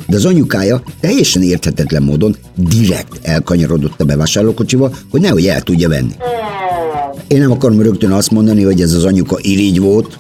De 0.08 0.15
az 0.15 0.25
anyukája 0.25 0.81
teljesen 1.00 1.41
érthetetlen 1.41 2.03
módon 2.03 2.36
direkt 2.55 3.19
elkanyarodott 3.22 4.01
a 4.01 4.05
bevásárlókocsiba, 4.05 4.91
hogy 5.12 5.22
nehogy 5.22 5.48
el 5.48 5.62
tudja 5.62 5.89
venni. 5.89 6.13
Én 7.27 7.39
nem 7.39 7.51
akarom 7.51 7.81
rögtön 7.81 8.12
azt 8.12 8.31
mondani, 8.31 8.63
hogy 8.63 8.81
ez 8.81 8.93
az 8.93 9.05
anyuka 9.05 9.38
irigy 9.41 9.79
volt, 9.79 10.19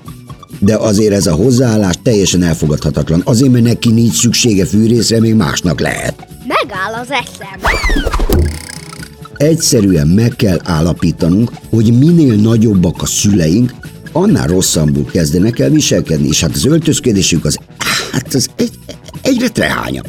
de 0.59 0.75
azért 0.75 1.13
ez 1.13 1.27
a 1.27 1.33
hozzáállás 1.33 1.95
teljesen 2.03 2.43
elfogadhatatlan. 2.43 3.21
Azért, 3.25 3.51
mert 3.51 3.63
neki 3.63 3.91
nincs 3.91 4.19
szüksége 4.19 4.65
fűrészre, 4.65 5.19
még 5.19 5.33
másnak 5.33 5.79
lehet. 5.79 6.27
Megáll 6.47 7.01
az 7.01 7.11
eszem. 7.11 8.48
Egyszerűen 9.39 10.07
meg 10.07 10.35
kell 10.35 10.59
állapítanunk, 10.63 11.51
hogy 11.69 11.97
minél 11.97 12.35
nagyobbak 12.35 13.01
a 13.01 13.05
szüleink, 13.05 13.73
annál 14.11 14.47
rosszabbul 14.47 15.05
kezdenek 15.05 15.59
el 15.59 15.69
viselkedni, 15.69 16.27
és 16.27 16.41
hát 16.41 16.55
az 16.55 16.65
öltözködésük 16.65 17.45
az, 17.45 17.57
hát 18.11 18.33
az 18.33 18.49
egy, 18.55 18.71
egyre 19.21 19.49
trehányabb. 19.49 20.05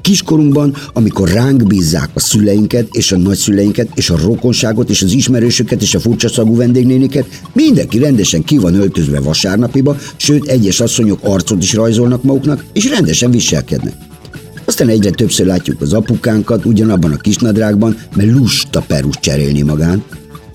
Kiskorunkban, 0.00 0.76
amikor 0.92 1.28
ránk 1.28 1.66
bízzák 1.66 2.10
a 2.14 2.20
szüleinket, 2.20 2.88
és 2.90 3.12
a 3.12 3.16
nagyszüleinket, 3.16 3.88
és 3.94 4.10
a 4.10 4.18
rokonságot, 4.22 4.90
és 4.90 5.02
az 5.02 5.12
ismerősöket, 5.12 5.82
és 5.82 5.94
a 5.94 6.00
furcsa 6.00 6.28
szagú 6.28 6.56
vendégnéniket, 6.56 7.26
mindenki 7.52 7.98
rendesen 7.98 8.42
ki 8.44 8.58
van 8.58 8.74
öltözve 8.74 9.20
vasárnapiba, 9.20 9.96
sőt, 10.16 10.48
egyes 10.48 10.80
asszonyok 10.80 11.18
arcot 11.22 11.62
is 11.62 11.74
rajzolnak 11.74 12.22
maguknak, 12.22 12.64
és 12.72 12.88
rendesen 12.88 13.30
viselkednek. 13.30 13.94
Aztán 14.72 14.88
egyre 14.88 15.10
többször 15.10 15.46
látjuk 15.46 15.80
az 15.80 15.92
apukánkat 15.92 16.64
ugyanabban 16.64 17.12
a 17.12 17.16
kisnadrágban, 17.16 17.96
mert 18.16 18.30
lusta 18.30 18.80
perus 18.80 19.14
cserélni 19.20 19.62
magán, 19.62 20.04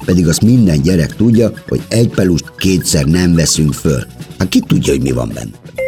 pedig 0.05 0.27
azt 0.27 0.41
minden 0.41 0.81
gyerek 0.81 1.15
tudja, 1.15 1.51
hogy 1.67 1.81
egy 1.87 2.09
pelust 2.09 2.51
kétszer 2.57 3.05
nem 3.05 3.35
veszünk 3.35 3.73
föl. 3.73 4.03
Hát 4.37 4.49
ki 4.49 4.59
tudja, 4.59 4.93
hogy 4.93 5.01
mi 5.01 5.11
van 5.11 5.31
benne? 5.33 5.86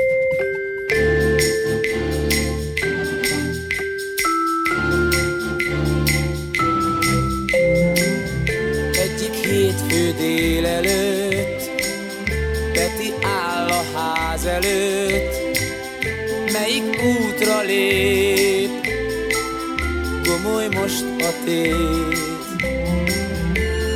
Tét 21.50 22.18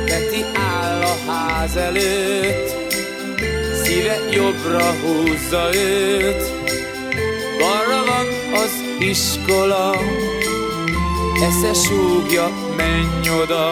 Peti 0.04 0.44
áll 0.54 1.02
a 1.02 1.30
ház 1.30 1.76
előtt 1.76 2.72
Szíve 3.82 4.16
jobbra 4.32 4.92
húzza 5.02 5.74
őt. 5.74 6.52
Balra 7.58 8.04
van 8.04 8.26
az 8.62 8.72
iskola 8.98 9.96
Esze 11.34 11.80
súgja, 11.88 12.48
menj 12.76 13.30
oda. 13.42 13.70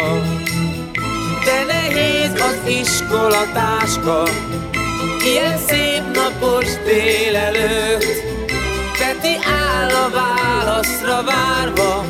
De 1.44 1.64
nehéz 1.66 2.32
az 2.32 2.58
iskolatáska 2.66 4.22
Ilyen 5.24 5.58
szép 5.58 6.02
napos 6.14 6.66
délelőtt. 6.84 8.22
Peti 8.98 9.36
áll 9.44 9.88
a 9.88 10.10
válaszra 10.10 11.22
várva 11.22 12.04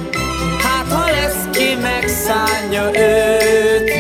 lesz 1.33 1.57
ki 1.57 1.75
megszánja 1.75 2.91
őt. 3.01 3.91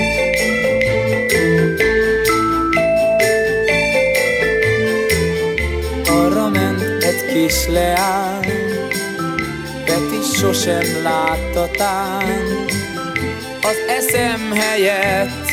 Arra 6.08 6.48
ment 6.48 7.04
egy 7.04 7.26
kis 7.32 7.66
leány 7.66 8.52
Peti 9.84 10.38
sosem 10.38 11.02
látta 11.02 11.68
az 13.62 13.76
eszem 13.88 14.52
helyett 14.52 15.50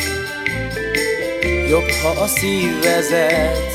Jobb, 1.68 1.90
ha 2.02 2.08
a 2.08 2.26
szív 2.26 2.82
vezet 2.82 3.72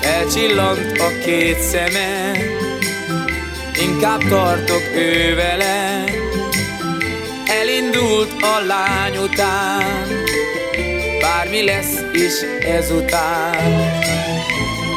Felcsillant 0.00 0.98
a 0.98 1.24
két 1.24 1.60
szeme 1.60 2.32
Inkább 3.80 4.28
tartok 4.28 4.82
ő 4.94 5.34
vele 5.34 6.04
Elindult 7.60 8.42
a 8.42 8.60
lány 8.66 9.16
után. 9.16 10.06
Bármi 11.20 11.64
lesz 11.64 12.00
is 12.12 12.64
ezután. 12.64 13.56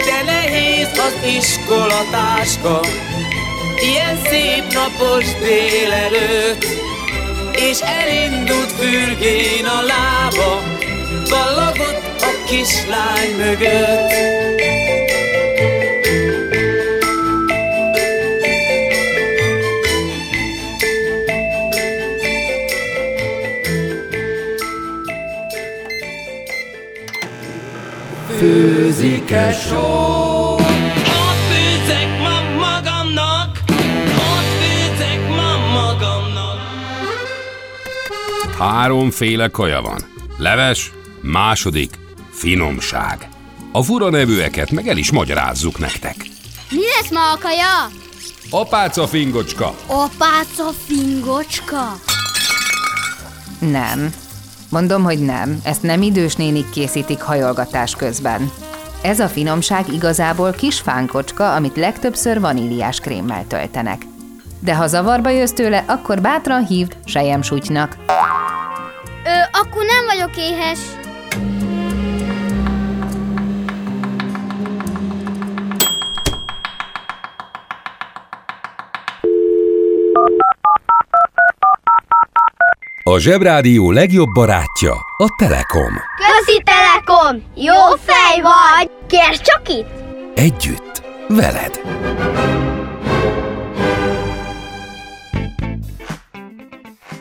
De 0.05 0.23
nehéz 0.25 0.89
az 0.97 1.27
iskolatáska 1.37 2.79
Ilyen 3.81 4.17
szép 4.29 4.73
napos 4.73 5.25
délelőtt. 5.39 6.65
És 7.55 7.79
elindult 7.79 8.71
fürgén 8.71 9.65
a 9.65 9.81
lába, 9.81 10.63
ballagott 11.29 12.21
a 12.21 12.45
kislány 12.47 13.35
mögött. 13.37 14.50
Főzik-e 29.31 29.51
só? 29.51 30.55
Ott 30.55 31.41
főzek 31.51 32.19
ma 32.19 32.41
magamnak, 32.59 33.59
ott 34.15 34.49
főzek 34.61 35.29
ma 35.29 35.57
magamnak. 35.73 36.59
Háromféle 38.57 39.47
kaja 39.47 39.81
van. 39.81 40.01
Leves, 40.37 40.91
második, 41.21 41.99
finomság. 42.31 43.29
A 43.71 43.81
fura 43.81 44.09
nevűeket 44.09 44.71
meg 44.71 44.87
el 44.87 44.97
is 44.97 45.11
magyarázzuk 45.11 45.79
nektek. 45.79 46.15
Mi 46.69 46.81
lesz 46.99 47.11
ma 47.11 47.31
a 47.31 47.37
kaja? 47.37 47.89
Apáca 48.49 49.07
fingocska, 49.07 49.75
Apáca 49.85 50.71
fingocska. 50.87 51.99
Nem. 53.59 54.13
Mondom, 54.69 55.03
hogy 55.03 55.19
nem. 55.19 55.59
Ezt 55.63 55.81
nem 55.81 56.01
idős 56.01 56.35
nénik 56.35 56.69
készítik 56.69 57.21
hajolgatás 57.21 57.95
közben. 57.95 58.51
Ez 59.01 59.19
a 59.19 59.27
finomság 59.27 59.93
igazából 59.93 60.51
kis 60.51 60.79
fánkocska, 60.79 61.53
amit 61.53 61.75
legtöbbször 61.75 62.39
vaníliás 62.39 62.99
krémmel 62.99 63.45
töltenek. 63.47 64.01
De 64.59 64.75
ha 64.75 64.87
zavarba 64.87 65.29
jössz 65.29 65.51
tőle, 65.51 65.83
akkor 65.87 66.21
bátran 66.21 66.65
hívd 66.65 66.97
sejemsutynak. 67.05 67.97
Ö, 69.25 69.57
akkor 69.59 69.85
nem 69.85 70.05
vagyok 70.05 70.37
éhes. 70.37 70.79
a 83.03 83.19
Zsebrádió 83.19 83.91
legjobb 83.91 84.29
barátja, 84.33 84.93
a 85.17 85.35
Telekom. 85.37 85.93
Közi 86.17 86.61
Telekom! 86.63 86.90
Jó 87.55 87.73
fej 87.97 88.41
vagy! 88.41 88.89
Kérd 89.07 89.41
csak 89.41 89.61
itt! 89.69 89.89
Együtt, 90.35 91.01
veled. 91.27 91.81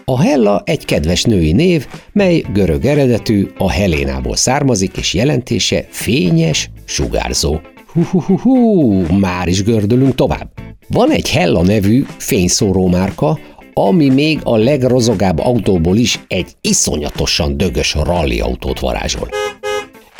A 0.04 0.20
Hella 0.20 0.62
egy 0.64 0.84
kedves 0.84 1.22
női 1.22 1.52
név, 1.52 1.86
mely 2.12 2.44
görög 2.52 2.84
eredetű, 2.84 3.48
a 3.58 3.70
Helénából 3.70 4.36
származik, 4.36 4.96
és 4.96 5.14
jelentése 5.14 5.86
fényes, 5.90 6.70
sugárzó. 6.84 7.60
Hú-hú-hú, 7.92 9.02
már 9.18 9.48
is 9.48 9.62
gördülünk 9.62 10.14
tovább. 10.14 10.50
Van 10.88 11.10
egy 11.10 11.30
Hella 11.30 11.62
nevű 11.62 12.06
fényszóró 12.18 12.88
márka, 12.88 13.38
ami 13.74 14.08
még 14.08 14.40
a 14.42 14.56
legrozogább 14.56 15.38
autóból 15.38 15.96
is 15.96 16.20
egy 16.28 16.52
iszonyatosan 16.60 17.56
dögös 17.56 17.94
rally 17.94 18.40
autót 18.40 18.80
varázsol. 18.80 19.28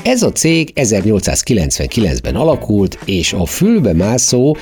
Ez 0.03 0.23
a 0.23 0.33
cég 0.33 0.73
1899-ben 0.75 2.35
alakult, 2.35 2.99
és 3.05 3.33
a 3.33 3.47
fülbe 3.47 3.93
mászó 3.93 4.57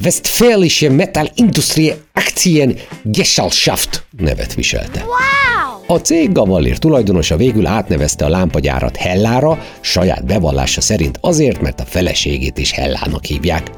Westfälische 0.00 0.90
Metallindustrie 0.90 1.96
Aktien 2.12 2.76
Gesellschaft 3.02 4.06
nevet 4.16 4.54
viselte. 4.54 5.00
Wow! 5.00 5.96
A 5.96 6.00
cég 6.00 6.32
Gavallér 6.32 6.78
tulajdonosa 6.78 7.36
végül 7.36 7.66
átnevezte 7.66 8.24
a 8.24 8.28
lámpagyárat 8.28 8.96
Hellára, 8.96 9.58
saját 9.80 10.26
bevallása 10.26 10.80
szerint 10.80 11.18
azért, 11.20 11.60
mert 11.60 11.80
a 11.80 11.84
feleségét 11.84 12.58
is 12.58 12.72
Hellának 12.72 13.24
hívják. 13.24 13.70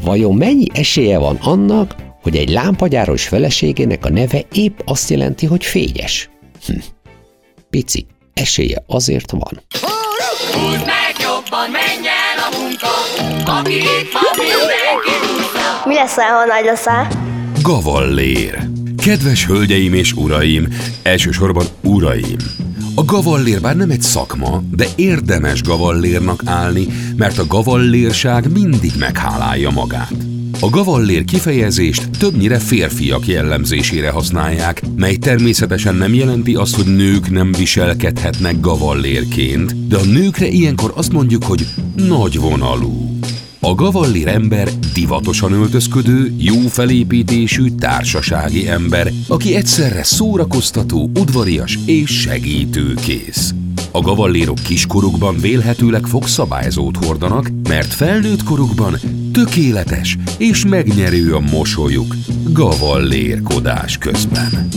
Vajon 0.00 0.34
mennyi 0.34 0.66
esélye 0.72 1.18
van 1.18 1.36
annak, 1.36 1.94
hogy 2.22 2.36
egy 2.36 2.50
lámpagyáros 2.50 3.26
feleségének 3.26 4.04
a 4.04 4.10
neve 4.10 4.44
épp 4.52 4.78
azt 4.84 5.10
jelenti, 5.10 5.46
hogy 5.46 5.64
fényes? 5.64 6.30
Hm. 6.66 6.78
Pici, 7.70 8.06
esélye 8.34 8.84
azért 8.86 9.30
van. 9.30 9.62
Húzd 10.52 10.84
meg 10.86 11.14
jobban, 11.20 11.70
menj 11.70 12.06
el 12.06 12.38
a 12.50 12.58
munka, 12.58 12.88
aki 13.58 13.74
itt 13.74 14.12
van, 14.12 14.22
mindenki. 14.36 15.14
Mi 15.84 15.94
leszel, 15.94 16.28
ha 16.28 16.44
nagy 16.44 16.64
leszel? 16.64 17.08
Gavallér. 17.62 18.68
Kedves 18.96 19.46
hölgyeim 19.46 19.94
és 19.94 20.12
uraim, 20.12 20.68
elsősorban 21.02 21.66
uraim. 21.82 22.36
A 22.94 23.04
gavallér 23.04 23.60
bár 23.60 23.76
nem 23.76 23.90
egy 23.90 24.02
szakma, 24.02 24.62
de 24.70 24.86
érdemes 24.96 25.62
gavallérnak 25.62 26.42
állni, 26.44 26.86
mert 27.16 27.38
a 27.38 27.46
gavallérság 27.46 28.52
mindig 28.52 28.92
meghálálja 28.98 29.70
magát. 29.70 30.27
A 30.60 30.68
gavallér 30.68 31.24
kifejezést 31.24 32.10
többnyire 32.18 32.58
férfiak 32.58 33.26
jellemzésére 33.26 34.10
használják, 34.10 34.82
mely 34.96 35.16
természetesen 35.16 35.94
nem 35.94 36.14
jelenti 36.14 36.54
azt, 36.54 36.74
hogy 36.74 36.86
nők 36.96 37.30
nem 37.30 37.52
viselkedhetnek 37.52 38.60
gavallérként, 38.60 39.86
de 39.88 39.96
a 39.96 40.04
nőkre 40.04 40.48
ilyenkor 40.48 40.92
azt 40.96 41.12
mondjuk, 41.12 41.44
hogy 41.44 41.66
nagyvonalú. 41.94 43.18
A 43.60 43.74
gavallir 43.74 44.28
ember 44.28 44.68
divatosan 44.94 45.52
öltözködő, 45.52 46.34
jó 46.38 46.60
felépítésű 46.68 47.70
társasági 47.78 48.68
ember, 48.68 49.12
aki 49.28 49.54
egyszerre 49.54 50.02
szórakoztató, 50.02 51.10
udvarias 51.14 51.78
és 51.86 52.10
segítőkész. 52.10 53.54
A 53.98 54.00
gavallérok 54.00 54.58
kiskorukban 54.64 55.36
vélhetőleg 55.36 56.06
fogszabályzót 56.06 57.04
hordanak, 57.04 57.50
mert 57.68 57.94
felnőtt 57.94 58.42
korukban 58.42 58.94
tökéletes 59.32 60.16
és 60.36 60.64
megnyerő 60.64 61.34
a 61.34 61.40
mosolyuk 61.40 62.14
gavallérkodás 62.48 63.98
közben. 63.98 64.68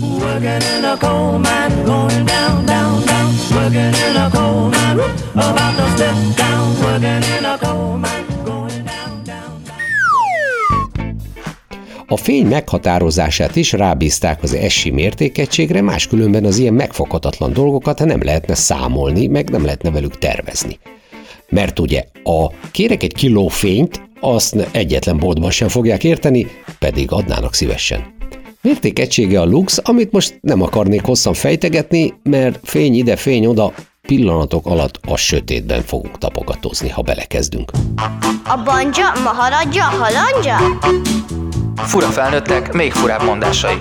Working 0.00 0.62
in 0.78 0.84
a 0.84 0.96
coal 0.98 1.38
mine, 1.38 1.82
going 1.84 2.24
down, 2.24 2.64
down, 2.64 3.04
down. 3.04 3.34
Working 3.50 3.94
in 4.10 4.16
a 4.16 4.30
coal 4.30 4.68
mine, 4.68 5.02
about 5.34 5.76
to 5.76 5.86
step 5.94 6.14
down. 6.36 6.80
Working 6.82 7.38
in 7.38 7.44
a 7.44 7.58
coal 7.58 7.96
mine, 7.96 8.31
A 12.12 12.16
fény 12.16 12.46
meghatározását 12.46 13.56
is 13.56 13.72
rábízták 13.72 14.42
az 14.42 14.54
essi 14.54 14.90
mértékegységre, 14.90 15.80
máskülönben 15.80 16.44
az 16.44 16.58
ilyen 16.58 16.74
megfoghatatlan 16.74 17.52
dolgokat 17.52 18.04
nem 18.04 18.22
lehetne 18.22 18.54
számolni, 18.54 19.26
meg 19.26 19.50
nem 19.50 19.64
lehetne 19.64 19.90
velük 19.90 20.18
tervezni. 20.18 20.78
Mert 21.48 21.78
ugye 21.78 22.04
a 22.24 22.52
kérek 22.70 23.02
egy 23.02 23.14
kiló 23.14 23.48
fényt, 23.48 24.02
azt 24.20 24.68
egyetlen 24.70 25.18
boltban 25.18 25.50
sem 25.50 25.68
fogják 25.68 26.04
érteni, 26.04 26.46
pedig 26.78 27.12
adnának 27.12 27.54
szívesen. 27.54 28.14
Mértékegysége 28.62 29.40
a 29.40 29.44
lux, 29.44 29.80
amit 29.82 30.12
most 30.12 30.38
nem 30.40 30.62
akarnék 30.62 31.02
hosszan 31.02 31.34
fejtegetni, 31.34 32.14
mert 32.22 32.58
fény 32.62 32.94
ide, 32.94 33.16
fény 33.16 33.46
oda, 33.46 33.72
pillanatok 34.00 34.66
alatt 34.66 35.00
a 35.08 35.16
sötétben 35.16 35.82
fogunk 35.82 36.18
tapogatózni, 36.18 36.88
ha 36.88 37.02
belekezdünk. 37.02 37.70
A 38.44 38.62
banja, 38.64 39.12
maharadja, 39.24 39.84
halandja? 39.84 40.56
Fura 41.76 42.06
felnőttek, 42.06 42.72
még 42.72 42.92
furább 42.92 43.22
mondásai. 43.22 43.74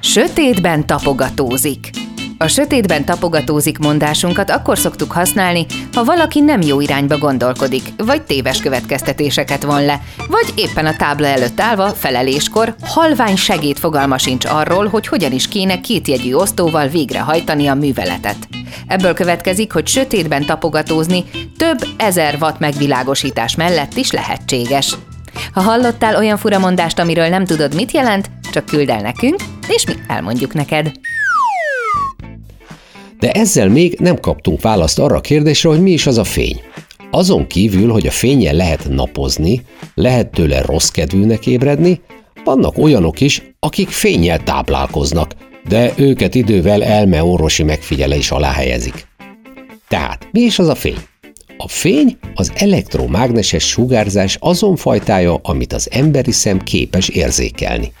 Sötétben 0.00 0.86
tapogatózik. 0.86 1.90
A 2.38 2.46
sötétben 2.46 3.04
tapogatózik 3.04 3.78
mondásunkat 3.78 4.50
akkor 4.50 4.78
szoktuk 4.78 5.12
használni, 5.12 5.66
ha 5.92 6.04
valaki 6.04 6.40
nem 6.40 6.60
jó 6.60 6.80
irányba 6.80 7.18
gondolkodik, 7.18 7.82
vagy 7.96 8.22
téves 8.22 8.60
következtetéseket 8.60 9.62
von 9.62 9.84
le, 9.84 10.00
vagy 10.28 10.52
éppen 10.54 10.86
a 10.86 10.96
tábla 10.96 11.26
előtt 11.26 11.60
állva, 11.60 11.88
feleléskor, 11.88 12.74
halvány 12.82 13.36
segéd 13.36 13.78
fogalma 13.78 14.18
sincs 14.18 14.44
arról, 14.44 14.86
hogy 14.86 15.06
hogyan 15.06 15.32
is 15.32 15.48
kéne 15.48 15.80
kétjegyű 15.80 16.34
osztóval 16.34 16.88
végrehajtani 16.88 17.66
a 17.66 17.74
műveletet. 17.74 18.48
Ebből 18.86 19.14
következik, 19.14 19.72
hogy 19.72 19.86
sötétben 19.86 20.46
tapogatózni 20.46 21.24
több 21.56 21.78
ezer 21.96 22.36
watt 22.40 22.58
megvilágosítás 22.58 23.56
mellett 23.56 23.96
is 23.96 24.10
lehetséges. 24.10 24.96
Ha 25.52 25.60
hallottál 25.60 26.16
olyan 26.16 26.36
furamondást, 26.36 26.98
amiről 26.98 27.28
nem 27.28 27.44
tudod, 27.44 27.74
mit 27.74 27.90
jelent, 27.90 28.30
csak 28.52 28.66
küld 28.66 28.88
el 28.88 29.00
nekünk, 29.00 29.40
és 29.68 29.86
mi 29.86 29.92
elmondjuk 30.08 30.54
neked. 30.54 30.92
De 33.18 33.30
ezzel 33.30 33.68
még 33.68 33.98
nem 33.98 34.20
kaptunk 34.20 34.60
választ 34.60 34.98
arra 34.98 35.16
a 35.16 35.20
kérdésre, 35.20 35.68
hogy 35.68 35.82
mi 35.82 35.90
is 35.90 36.06
az 36.06 36.18
a 36.18 36.24
fény. 36.24 36.60
Azon 37.10 37.46
kívül, 37.46 37.90
hogy 37.90 38.06
a 38.06 38.10
fényen 38.10 38.54
lehet 38.54 38.88
napozni, 38.88 39.62
lehet 39.94 40.30
tőle 40.30 40.62
rossz 40.62 40.88
kedvűnek 40.88 41.46
ébredni, 41.46 42.00
vannak 42.44 42.78
olyanok 42.78 43.20
is, 43.20 43.42
akik 43.58 43.88
fényjel 43.88 44.38
táplálkoznak, 44.38 45.32
de 45.68 45.92
őket 45.96 46.34
idővel 46.34 46.82
elmeorvosi 46.82 47.62
megfigyelés 47.62 48.30
alá 48.30 48.52
helyezik. 48.52 49.06
Tehát, 49.88 50.28
mi 50.32 50.40
is 50.40 50.58
az 50.58 50.68
a 50.68 50.74
fény? 50.74 50.98
A 51.64 51.68
fény 51.68 52.16
az 52.34 52.52
elektromágneses 52.54 53.68
sugárzás 53.68 54.36
azon 54.40 54.76
fajtája, 54.76 55.40
amit 55.42 55.72
az 55.72 55.88
emberi 55.90 56.30
szem 56.30 56.58
képes 56.58 57.08
érzékelni. 57.08 57.92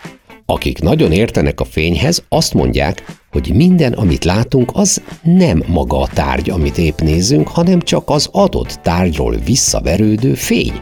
Akik 0.46 0.80
nagyon 0.80 1.12
értenek 1.12 1.60
a 1.60 1.64
fényhez, 1.64 2.24
azt 2.28 2.54
mondják, 2.54 3.20
hogy 3.30 3.52
minden, 3.54 3.92
amit 3.92 4.24
látunk, 4.24 4.70
az 4.74 5.02
nem 5.22 5.62
maga 5.66 6.00
a 6.00 6.08
tárgy, 6.08 6.50
amit 6.50 6.78
épp 6.78 7.00
nézünk, 7.00 7.48
hanem 7.48 7.80
csak 7.80 8.10
az 8.10 8.28
adott 8.32 8.78
tárgyról 8.82 9.36
visszaverődő 9.44 10.34
fény. 10.34 10.80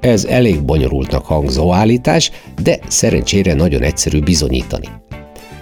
Ez 0.00 0.24
elég 0.24 0.62
bonyolultnak 0.62 1.24
hangzó 1.26 1.72
állítás, 1.72 2.30
de 2.62 2.78
szerencsére 2.88 3.54
nagyon 3.54 3.82
egyszerű 3.82 4.20
bizonyítani. 4.20 4.88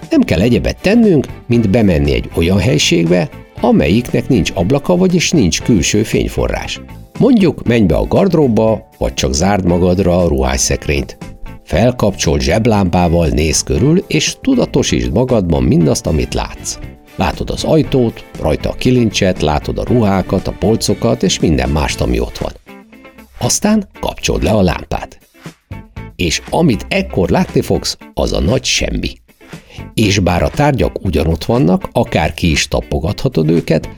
Nem 0.09 0.21
kell 0.21 0.41
egyebet 0.41 0.81
tennünk, 0.81 1.27
mint 1.47 1.69
bemenni 1.69 2.13
egy 2.13 2.29
olyan 2.35 2.59
helységbe, 2.59 3.29
amelyiknek 3.61 4.27
nincs 4.27 4.51
ablaka, 4.55 4.95
vagyis 4.95 5.31
nincs 5.31 5.61
külső 5.61 6.03
fényforrás. 6.03 6.81
Mondjuk 7.19 7.63
menj 7.63 7.85
be 7.85 7.95
a 7.95 8.07
gardróbba, 8.07 8.87
vagy 8.97 9.13
csak 9.13 9.33
zárd 9.33 9.65
magadra 9.65 10.17
a 10.17 10.27
ruhásszekrényt. 10.27 11.17
Felkapcsolt 11.63 12.41
zseblámpával 12.41 13.27
néz 13.27 13.63
körül, 13.63 14.03
és 14.07 14.37
tudatosítsd 14.41 15.11
magadban 15.13 15.63
mindazt, 15.63 16.07
amit 16.07 16.33
látsz. 16.33 16.77
Látod 17.15 17.49
az 17.49 17.63
ajtót, 17.63 18.25
rajta 18.39 18.69
a 18.69 18.73
kilincset, 18.73 19.41
látod 19.41 19.77
a 19.77 19.83
ruhákat, 19.83 20.47
a 20.47 20.55
polcokat, 20.59 21.23
és 21.23 21.39
minden 21.39 21.69
mást, 21.69 22.01
ami 22.01 22.19
ott 22.19 22.37
van. 22.37 22.51
Aztán 23.39 23.89
kapcsold 23.99 24.43
le 24.43 24.51
a 24.51 24.61
lámpát. 24.61 25.19
És 26.15 26.41
amit 26.49 26.85
ekkor 26.89 27.29
látni 27.29 27.61
fogsz, 27.61 27.97
az 28.13 28.33
a 28.33 28.39
nagy 28.39 28.63
semmi. 28.63 29.13
És 29.93 30.19
bár 30.19 30.43
a 30.43 30.49
tárgyak 30.49 31.03
ugyanott 31.03 31.45
vannak, 31.45 31.89
akár 31.91 32.33
ki 32.33 32.51
is 32.51 32.67
tapogathatod 32.67 33.49
őket, 33.49 33.89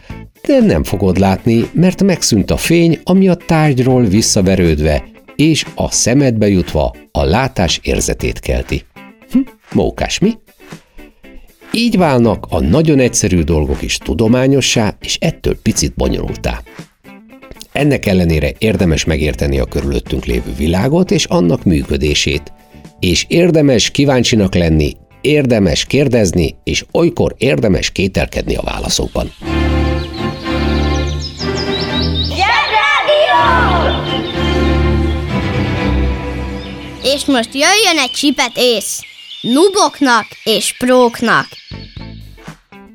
de 0.48 0.60
nem 0.60 0.84
fogod 0.84 1.18
látni, 1.18 1.70
mert 1.74 2.04
megszűnt 2.04 2.52
a 2.52 2.58
fény, 2.58 3.00
ami 3.04 3.28
a 3.28 3.36
tárgyról 3.36 4.04
visszaverődve 4.04 5.04
és 5.36 5.66
a 5.76 5.92
szemedbe 5.92 6.48
jutva 6.48 6.96
a 7.12 7.24
látás 7.24 7.80
érzetét 7.84 8.40
kelti. 8.40 8.86
Hm, 9.32 9.40
mókás 9.74 10.20
mi? 10.20 10.34
Így 11.72 11.98
válnak 11.98 12.46
a 12.50 12.60
nagyon 12.60 13.00
egyszerű 13.00 13.42
dolgok 13.42 13.82
is 13.82 13.98
tudományossá, 13.98 14.98
és 15.02 15.18
ettől 15.22 15.62
picit 15.62 15.94
bonyolultá. 15.96 16.62
Ennek 17.72 18.06
ellenére 18.06 18.52
érdemes 18.58 19.04
megérteni 19.04 19.60
a 19.60 19.66
körülöttünk 19.66 20.26
lévő 20.26 20.54
világot 20.58 21.12
és 21.12 21.26
annak 21.26 21.64
működését, 21.64 22.54
és 23.00 23.26
érdemes 23.28 23.92
kíváncsinak 23.92 24.56
lenni, 24.56 24.94
érdemes 25.26 25.86
kérdezni, 25.86 26.56
és 26.64 26.86
olykor 26.92 27.36
érdemes 27.38 27.90
kételkedni 27.90 28.56
a 28.56 28.62
válaszokban. 28.62 29.32
És 37.04 37.26
most 37.26 37.50
jöjjön 37.54 38.04
egy 38.04 38.12
csipet 38.12 38.52
ész. 38.56 39.02
Nuboknak 39.42 40.26
és 40.44 40.76
próknak. 40.78 41.48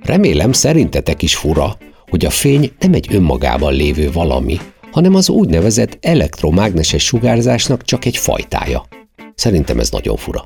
Remélem 0.02 0.52
szerintetek 0.52 1.22
is 1.22 1.34
fura, 1.34 1.76
hogy 2.08 2.24
a 2.24 2.30
fény 2.30 2.72
nem 2.78 2.92
egy 2.92 3.06
önmagában 3.14 3.72
lévő 3.72 4.10
valami, 4.12 4.60
hanem 4.92 5.14
az 5.14 5.28
úgynevezett 5.28 5.98
elektromágneses 6.00 7.04
sugárzásnak 7.04 7.84
csak 7.84 8.04
egy 8.04 8.16
fajtája. 8.16 8.86
Szerintem 9.34 9.78
ez 9.78 9.90
nagyon 9.90 10.16
fura. 10.16 10.44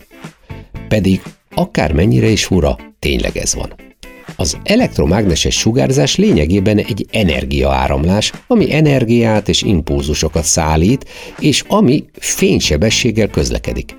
Pedig 0.88 1.22
akármennyire 1.54 2.28
is 2.28 2.44
fura, 2.44 2.78
tényleg 2.98 3.36
ez 3.36 3.54
van. 3.54 3.74
Az 4.36 4.58
elektromágneses 4.62 5.58
sugárzás 5.58 6.16
lényegében 6.16 6.78
egy 6.78 7.06
energiaáramlás, 7.12 8.32
ami 8.46 8.74
energiát 8.74 9.48
és 9.48 9.62
impulzusokat 9.62 10.44
szállít, 10.44 11.04
és 11.38 11.64
ami 11.68 12.04
fénysebességgel 12.12 13.28
közlekedik. 13.28 13.96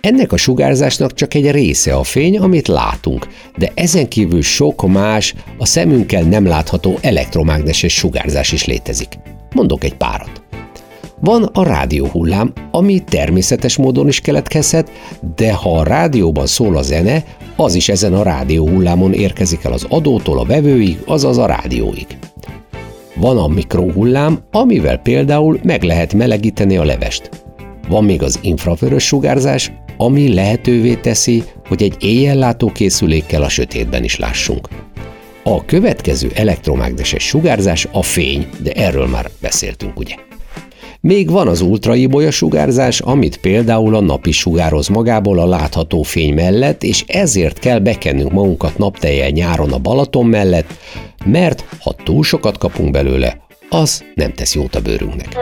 Ennek 0.00 0.32
a 0.32 0.36
sugárzásnak 0.36 1.14
csak 1.14 1.34
egy 1.34 1.50
része 1.50 1.94
a 1.94 2.02
fény, 2.02 2.38
amit 2.38 2.68
látunk, 2.68 3.28
de 3.56 3.72
ezen 3.74 4.08
kívül 4.08 4.42
sok 4.42 4.88
más, 4.88 5.34
a 5.58 5.66
szemünkkel 5.66 6.22
nem 6.22 6.46
látható 6.46 6.98
elektromágneses 7.00 7.94
sugárzás 7.94 8.52
is 8.52 8.64
létezik. 8.64 9.18
Mondok 9.54 9.84
egy 9.84 9.94
párat. 9.94 10.41
Van 11.22 11.42
a 11.42 11.64
rádióhullám, 11.64 12.52
ami 12.70 13.00
természetes 13.00 13.76
módon 13.76 14.08
is 14.08 14.20
keletkezhet, 14.20 14.90
de 15.36 15.52
ha 15.52 15.78
a 15.78 15.82
rádióban 15.82 16.46
szól 16.46 16.76
a 16.76 16.82
zene, 16.82 17.24
az 17.56 17.74
is 17.74 17.88
ezen 17.88 18.14
a 18.14 18.22
rádióhullámon 18.22 19.12
érkezik 19.12 19.64
el 19.64 19.72
az 19.72 19.86
adótól 19.88 20.38
a 20.38 20.44
vevőig, 20.44 21.02
azaz 21.06 21.38
a 21.38 21.46
rádióig. 21.46 22.06
Van 23.14 23.38
a 23.38 23.46
mikrohullám, 23.46 24.38
amivel 24.50 24.98
például 24.98 25.60
meg 25.62 25.82
lehet 25.82 26.14
melegíteni 26.14 26.76
a 26.76 26.84
levest. 26.84 27.28
Van 27.88 28.04
még 28.04 28.22
az 28.22 28.38
infravörös 28.42 29.06
sugárzás, 29.06 29.72
ami 29.96 30.34
lehetővé 30.34 30.94
teszi, 30.94 31.42
hogy 31.68 31.82
egy 31.82 31.96
éjjellátó 32.00 32.72
készülékkel 32.72 33.42
a 33.42 33.48
sötétben 33.48 34.04
is 34.04 34.18
lássunk. 34.18 34.68
A 35.44 35.64
következő 35.64 36.30
elektromágneses 36.34 37.26
sugárzás 37.26 37.88
a 37.92 38.02
fény, 38.02 38.48
de 38.62 38.72
erről 38.72 39.06
már 39.06 39.30
beszéltünk, 39.40 39.98
ugye? 39.98 40.14
Még 41.04 41.30
van 41.30 41.48
az 41.48 41.60
ultraibolya 41.60 42.30
sugárzás, 42.30 43.00
amit 43.00 43.36
például 43.36 43.94
a 43.94 44.00
nap 44.00 44.26
is 44.26 44.38
sugároz 44.38 44.88
magából 44.88 45.38
a 45.38 45.46
látható 45.46 46.02
fény 46.02 46.34
mellett, 46.34 46.82
és 46.82 47.04
ezért 47.06 47.58
kell 47.58 47.78
bekennünk 47.78 48.32
magunkat 48.32 48.78
naptejjel 48.78 49.28
nyáron 49.28 49.72
a 49.72 49.78
Balaton 49.78 50.26
mellett, 50.26 50.74
mert 51.24 51.64
ha 51.80 51.94
túl 52.04 52.22
sokat 52.22 52.58
kapunk 52.58 52.90
belőle, 52.90 53.40
az 53.68 54.04
nem 54.14 54.32
tesz 54.32 54.54
jót 54.54 54.74
a 54.74 54.80
bőrünknek. 54.80 55.36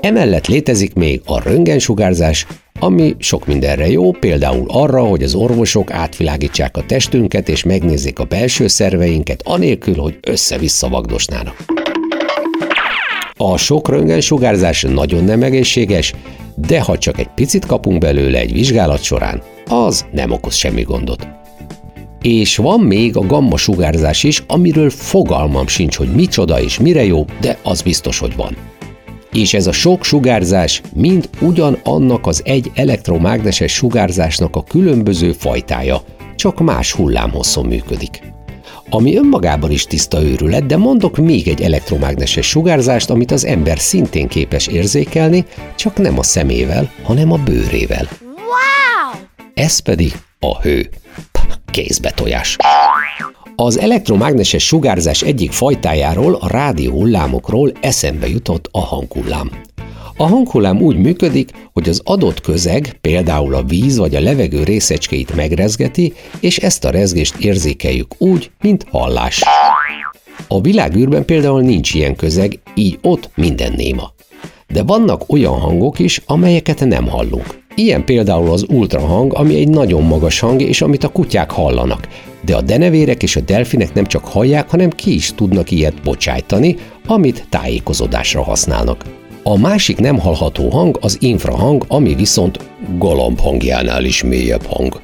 Emellett 0.00 0.46
létezik 0.46 0.94
még 0.94 1.20
a 1.26 1.42
röntgensugárzás, 1.42 2.46
ami 2.80 3.14
sok 3.18 3.46
mindenre 3.46 3.88
jó, 3.88 4.10
például 4.10 4.64
arra, 4.68 5.02
hogy 5.02 5.22
az 5.22 5.34
orvosok 5.34 5.90
átvilágítsák 5.90 6.76
a 6.76 6.84
testünket 6.86 7.48
és 7.48 7.62
megnézzék 7.62 8.18
a 8.18 8.24
belső 8.24 8.66
szerveinket, 8.66 9.42
anélkül, 9.44 9.94
hogy 9.94 10.18
össze-vissza 10.20 10.88
vagdosnának. 10.88 11.81
A 13.36 13.56
sok 13.56 13.88
röntgensugárzás 13.88 14.82
nagyon 14.82 15.24
nem 15.24 15.42
egészséges, 15.42 16.14
de 16.54 16.80
ha 16.80 16.98
csak 16.98 17.18
egy 17.18 17.28
picit 17.34 17.66
kapunk 17.66 17.98
belőle 17.98 18.38
egy 18.38 18.52
vizsgálat 18.52 19.02
során, 19.02 19.42
az 19.66 20.06
nem 20.12 20.30
okoz 20.30 20.54
semmi 20.54 20.82
gondot. 20.82 21.26
És 22.22 22.56
van 22.56 22.80
még 22.80 23.16
a 23.16 23.26
gamma 23.26 23.56
sugárzás 23.56 24.24
is, 24.24 24.42
amiről 24.46 24.90
fogalmam 24.90 25.66
sincs, 25.66 25.96
hogy 25.96 26.12
micsoda 26.14 26.60
és 26.60 26.78
mire 26.78 27.04
jó, 27.04 27.24
de 27.40 27.58
az 27.62 27.82
biztos, 27.82 28.18
hogy 28.18 28.36
van. 28.36 28.56
És 29.32 29.54
ez 29.54 29.66
a 29.66 29.72
sok 29.72 30.04
sugárzás 30.04 30.80
mind 30.94 31.28
ugyanannak 31.40 32.26
az 32.26 32.42
egy 32.44 32.70
elektromágneses 32.74 33.72
sugárzásnak 33.72 34.56
a 34.56 34.62
különböző 34.62 35.32
fajtája, 35.32 36.02
csak 36.36 36.60
más 36.60 36.92
hullámhosszon 36.92 37.66
működik. 37.66 38.31
Ami 38.94 39.16
önmagában 39.16 39.70
is 39.70 39.84
tiszta 39.84 40.22
őrület, 40.22 40.66
de 40.66 40.76
mondok 40.76 41.16
még 41.16 41.48
egy 41.48 41.62
elektromágneses 41.62 42.48
sugárzást, 42.48 43.10
amit 43.10 43.30
az 43.30 43.44
ember 43.44 43.78
szintén 43.78 44.28
képes 44.28 44.66
érzékelni, 44.66 45.44
csak 45.76 45.96
nem 45.96 46.18
a 46.18 46.22
szemével, 46.22 46.92
hanem 47.02 47.32
a 47.32 47.36
bőrével. 47.36 48.08
Wow! 48.20 49.20
Ez 49.54 49.78
pedig 49.78 50.12
a 50.38 50.60
hő. 50.60 50.90
Kézbetojás. 51.70 52.56
Az 53.56 53.78
elektromágneses 53.78 54.66
sugárzás 54.66 55.22
egyik 55.22 55.52
fajtájáról, 55.52 56.34
a 56.34 56.48
rádióhullámokról 56.48 57.72
eszembe 57.80 58.28
jutott 58.28 58.68
a 58.70 58.80
hanghullám. 58.80 59.50
A 60.16 60.26
hanghullám 60.26 60.80
úgy 60.80 60.96
működik, 60.96 61.50
hogy 61.72 61.88
az 61.88 62.00
adott 62.04 62.40
közeg, 62.40 62.96
például 63.00 63.54
a 63.54 63.62
víz 63.62 63.96
vagy 63.96 64.14
a 64.14 64.20
levegő 64.20 64.62
részecskéit 64.62 65.34
megrezgeti, 65.34 66.12
és 66.40 66.56
ezt 66.58 66.84
a 66.84 66.90
rezgést 66.90 67.34
érzékeljük 67.36 68.14
úgy, 68.18 68.50
mint 68.60 68.86
hallás. 68.90 69.42
A 70.48 70.60
világűrben 70.60 71.24
például 71.24 71.62
nincs 71.62 71.94
ilyen 71.94 72.16
közeg, 72.16 72.58
így 72.74 72.98
ott 73.02 73.30
minden 73.34 73.72
néma. 73.76 74.12
De 74.72 74.82
vannak 74.82 75.32
olyan 75.32 75.58
hangok 75.58 75.98
is, 75.98 76.20
amelyeket 76.26 76.84
nem 76.84 77.08
hallunk. 77.08 77.60
Ilyen 77.74 78.04
például 78.04 78.50
az 78.50 78.66
ultrahang, 78.68 79.32
ami 79.34 79.56
egy 79.56 79.68
nagyon 79.68 80.02
magas 80.02 80.40
hang, 80.40 80.62
és 80.62 80.82
amit 80.82 81.04
a 81.04 81.08
kutyák 81.08 81.50
hallanak. 81.50 82.08
De 82.44 82.56
a 82.56 82.60
denevérek 82.60 83.22
és 83.22 83.36
a 83.36 83.40
delfinek 83.40 83.94
nem 83.94 84.06
csak 84.06 84.24
hallják, 84.24 84.70
hanem 84.70 84.90
ki 84.90 85.14
is 85.14 85.32
tudnak 85.34 85.70
ilyet 85.70 86.02
bocsájtani, 86.02 86.76
amit 87.06 87.46
tájékozódásra 87.48 88.42
használnak. 88.42 89.04
A 89.44 89.58
másik 89.58 89.98
nem 89.98 90.18
hallható 90.18 90.68
hang 90.68 90.98
az 91.00 91.16
infrahang, 91.20 91.84
ami 91.88 92.14
viszont 92.14 92.58
galamb 92.98 93.40
hangjánál 93.40 94.04
is 94.04 94.22
mélyebb 94.22 94.66
hang. 94.66 95.00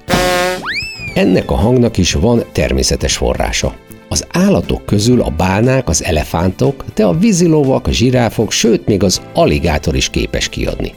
Ennek 1.14 1.50
a 1.50 1.54
hangnak 1.54 1.96
is 1.96 2.12
van 2.12 2.44
természetes 2.52 3.16
forrása. 3.16 3.74
Az 4.08 4.26
állatok 4.32 4.86
közül 4.86 5.20
a 5.20 5.32
bálnák, 5.36 5.88
az 5.88 6.04
elefántok, 6.04 6.84
de 6.94 7.04
a 7.04 7.18
vízilovak, 7.18 7.86
a 7.86 7.92
zsiráfok, 7.92 8.52
sőt 8.52 8.86
még 8.86 9.02
az 9.02 9.20
aligátor 9.34 9.96
is 9.96 10.10
képes 10.10 10.48
kiadni. 10.48 10.94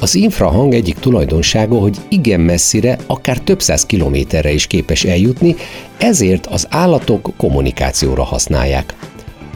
Az 0.00 0.14
infrahang 0.14 0.74
egyik 0.74 0.98
tulajdonsága, 0.98 1.78
hogy 1.78 1.96
igen 2.08 2.40
messzire, 2.40 2.98
akár 3.06 3.38
több 3.38 3.62
száz 3.62 3.86
kilométerre 3.86 4.50
is 4.50 4.66
képes 4.66 5.04
eljutni, 5.04 5.56
ezért 5.98 6.46
az 6.46 6.66
állatok 6.70 7.30
kommunikációra 7.36 8.22
használják. 8.22 8.94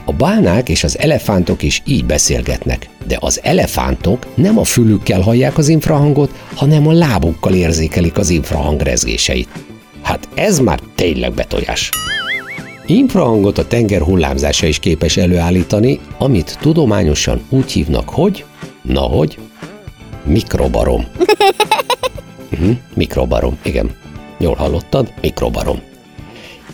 A 0.05 0.13
bálnák 0.13 0.69
és 0.69 0.85
az 0.85 0.99
elefántok 0.99 1.63
is 1.63 1.83
így 1.87 2.05
beszélgetnek, 2.05 2.89
de 3.07 3.17
az 3.21 3.41
elefántok 3.43 4.27
nem 4.35 4.59
a 4.59 4.65
fülükkel 4.65 5.21
hallják 5.21 5.59
az 5.59 5.69
infrahangot, 5.69 6.31
hanem 6.55 6.87
a 6.87 6.93
lábukkal 6.93 7.55
érzékelik 7.55 8.19
az 8.19 8.31
infrahang 8.31 8.81
rezgéseit. 8.81 9.49
Hát 10.03 10.29
ez 10.35 10.59
már 10.59 10.81
tényleg 10.95 11.33
betojás. 11.33 11.91
Infrahangot 12.87 13.59
a 13.59 13.67
tenger 13.67 14.01
hullámzása 14.01 14.67
is 14.67 14.79
képes 14.79 15.17
előállítani, 15.17 16.01
amit 16.19 16.59
tudományosan 16.61 17.43
úgy 17.49 17.73
hívnak, 17.73 18.09
hogy, 18.09 18.45
na 18.83 19.01
hogy, 19.01 19.39
mikrobarom. 20.25 21.07
Uh-huh, 22.53 22.77
mikrobarom, 22.95 23.59
igen. 23.63 23.91
Jól 24.39 24.55
hallottad? 24.55 25.13
Mikrobarom. 25.21 25.81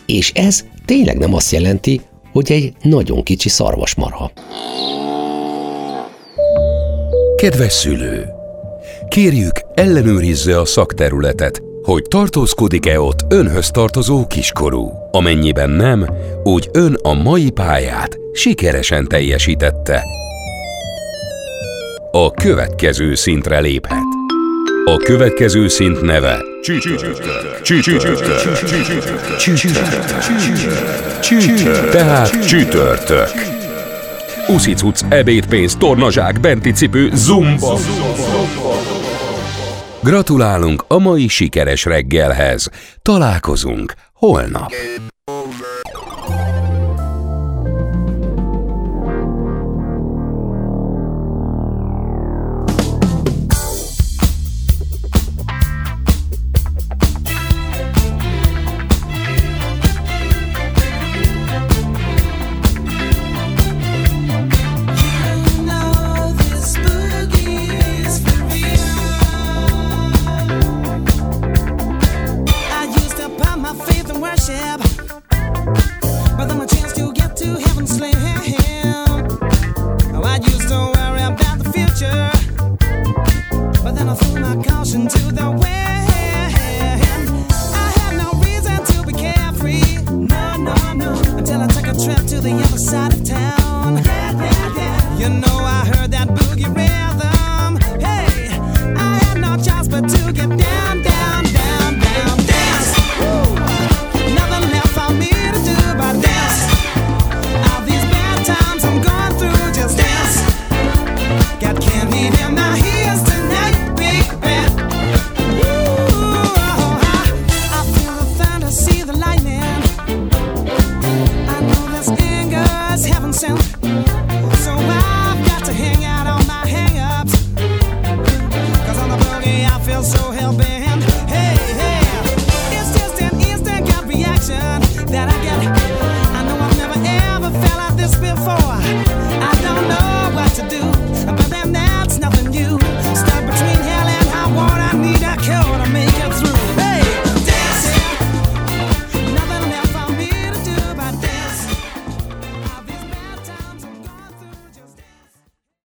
És 0.07 0.33
ez 0.35 0.65
tényleg 0.85 1.19
nem 1.19 1.35
azt 1.35 1.53
jelenti, 1.53 2.01
hogy 2.33 2.53
egy 2.53 2.73
nagyon 2.83 3.23
kicsi 3.23 3.49
szarvasmarha. 3.49 4.31
Kedves 7.37 7.73
szülő! 7.73 8.37
Kérjük, 9.09 9.61
ellenőrizze 9.75 10.61
a 10.61 10.65
szakterületet, 10.65 11.63
hogy 11.83 12.03
tartózkodik-e 12.03 13.01
ott 13.01 13.25
önhöz 13.29 13.71
tartozó 13.71 14.27
kiskorú. 14.27 14.93
Amennyiben 15.11 15.71
nem, 15.71 16.07
úgy 16.43 16.69
ön 16.73 16.95
a 17.03 17.13
mai 17.13 17.51
pályát 17.51 18.19
sikeresen 18.33 19.07
teljesítette. 19.07 20.03
A 22.11 22.31
következő 22.31 23.15
szintre 23.15 23.59
léphet. 23.61 24.28
A 24.89 24.97
következő 24.97 25.69
szint 25.69 26.01
neve 26.01 26.45
tehát 31.91 32.47
csütörtök. 32.47 33.31
Uszicuc, 34.47 35.01
ebédpénz, 35.09 35.77
tornazsák, 35.77 36.41
benti 36.41 36.73
cipő, 36.73 37.11
zumba. 37.15 37.79
Gratulálunk 40.01 40.85
a 40.87 40.99
mai 40.99 41.29
sikeres 41.29 41.85
reggelhez. 41.85 42.71
Találkozunk 43.03 43.93
holnap. 44.13 44.73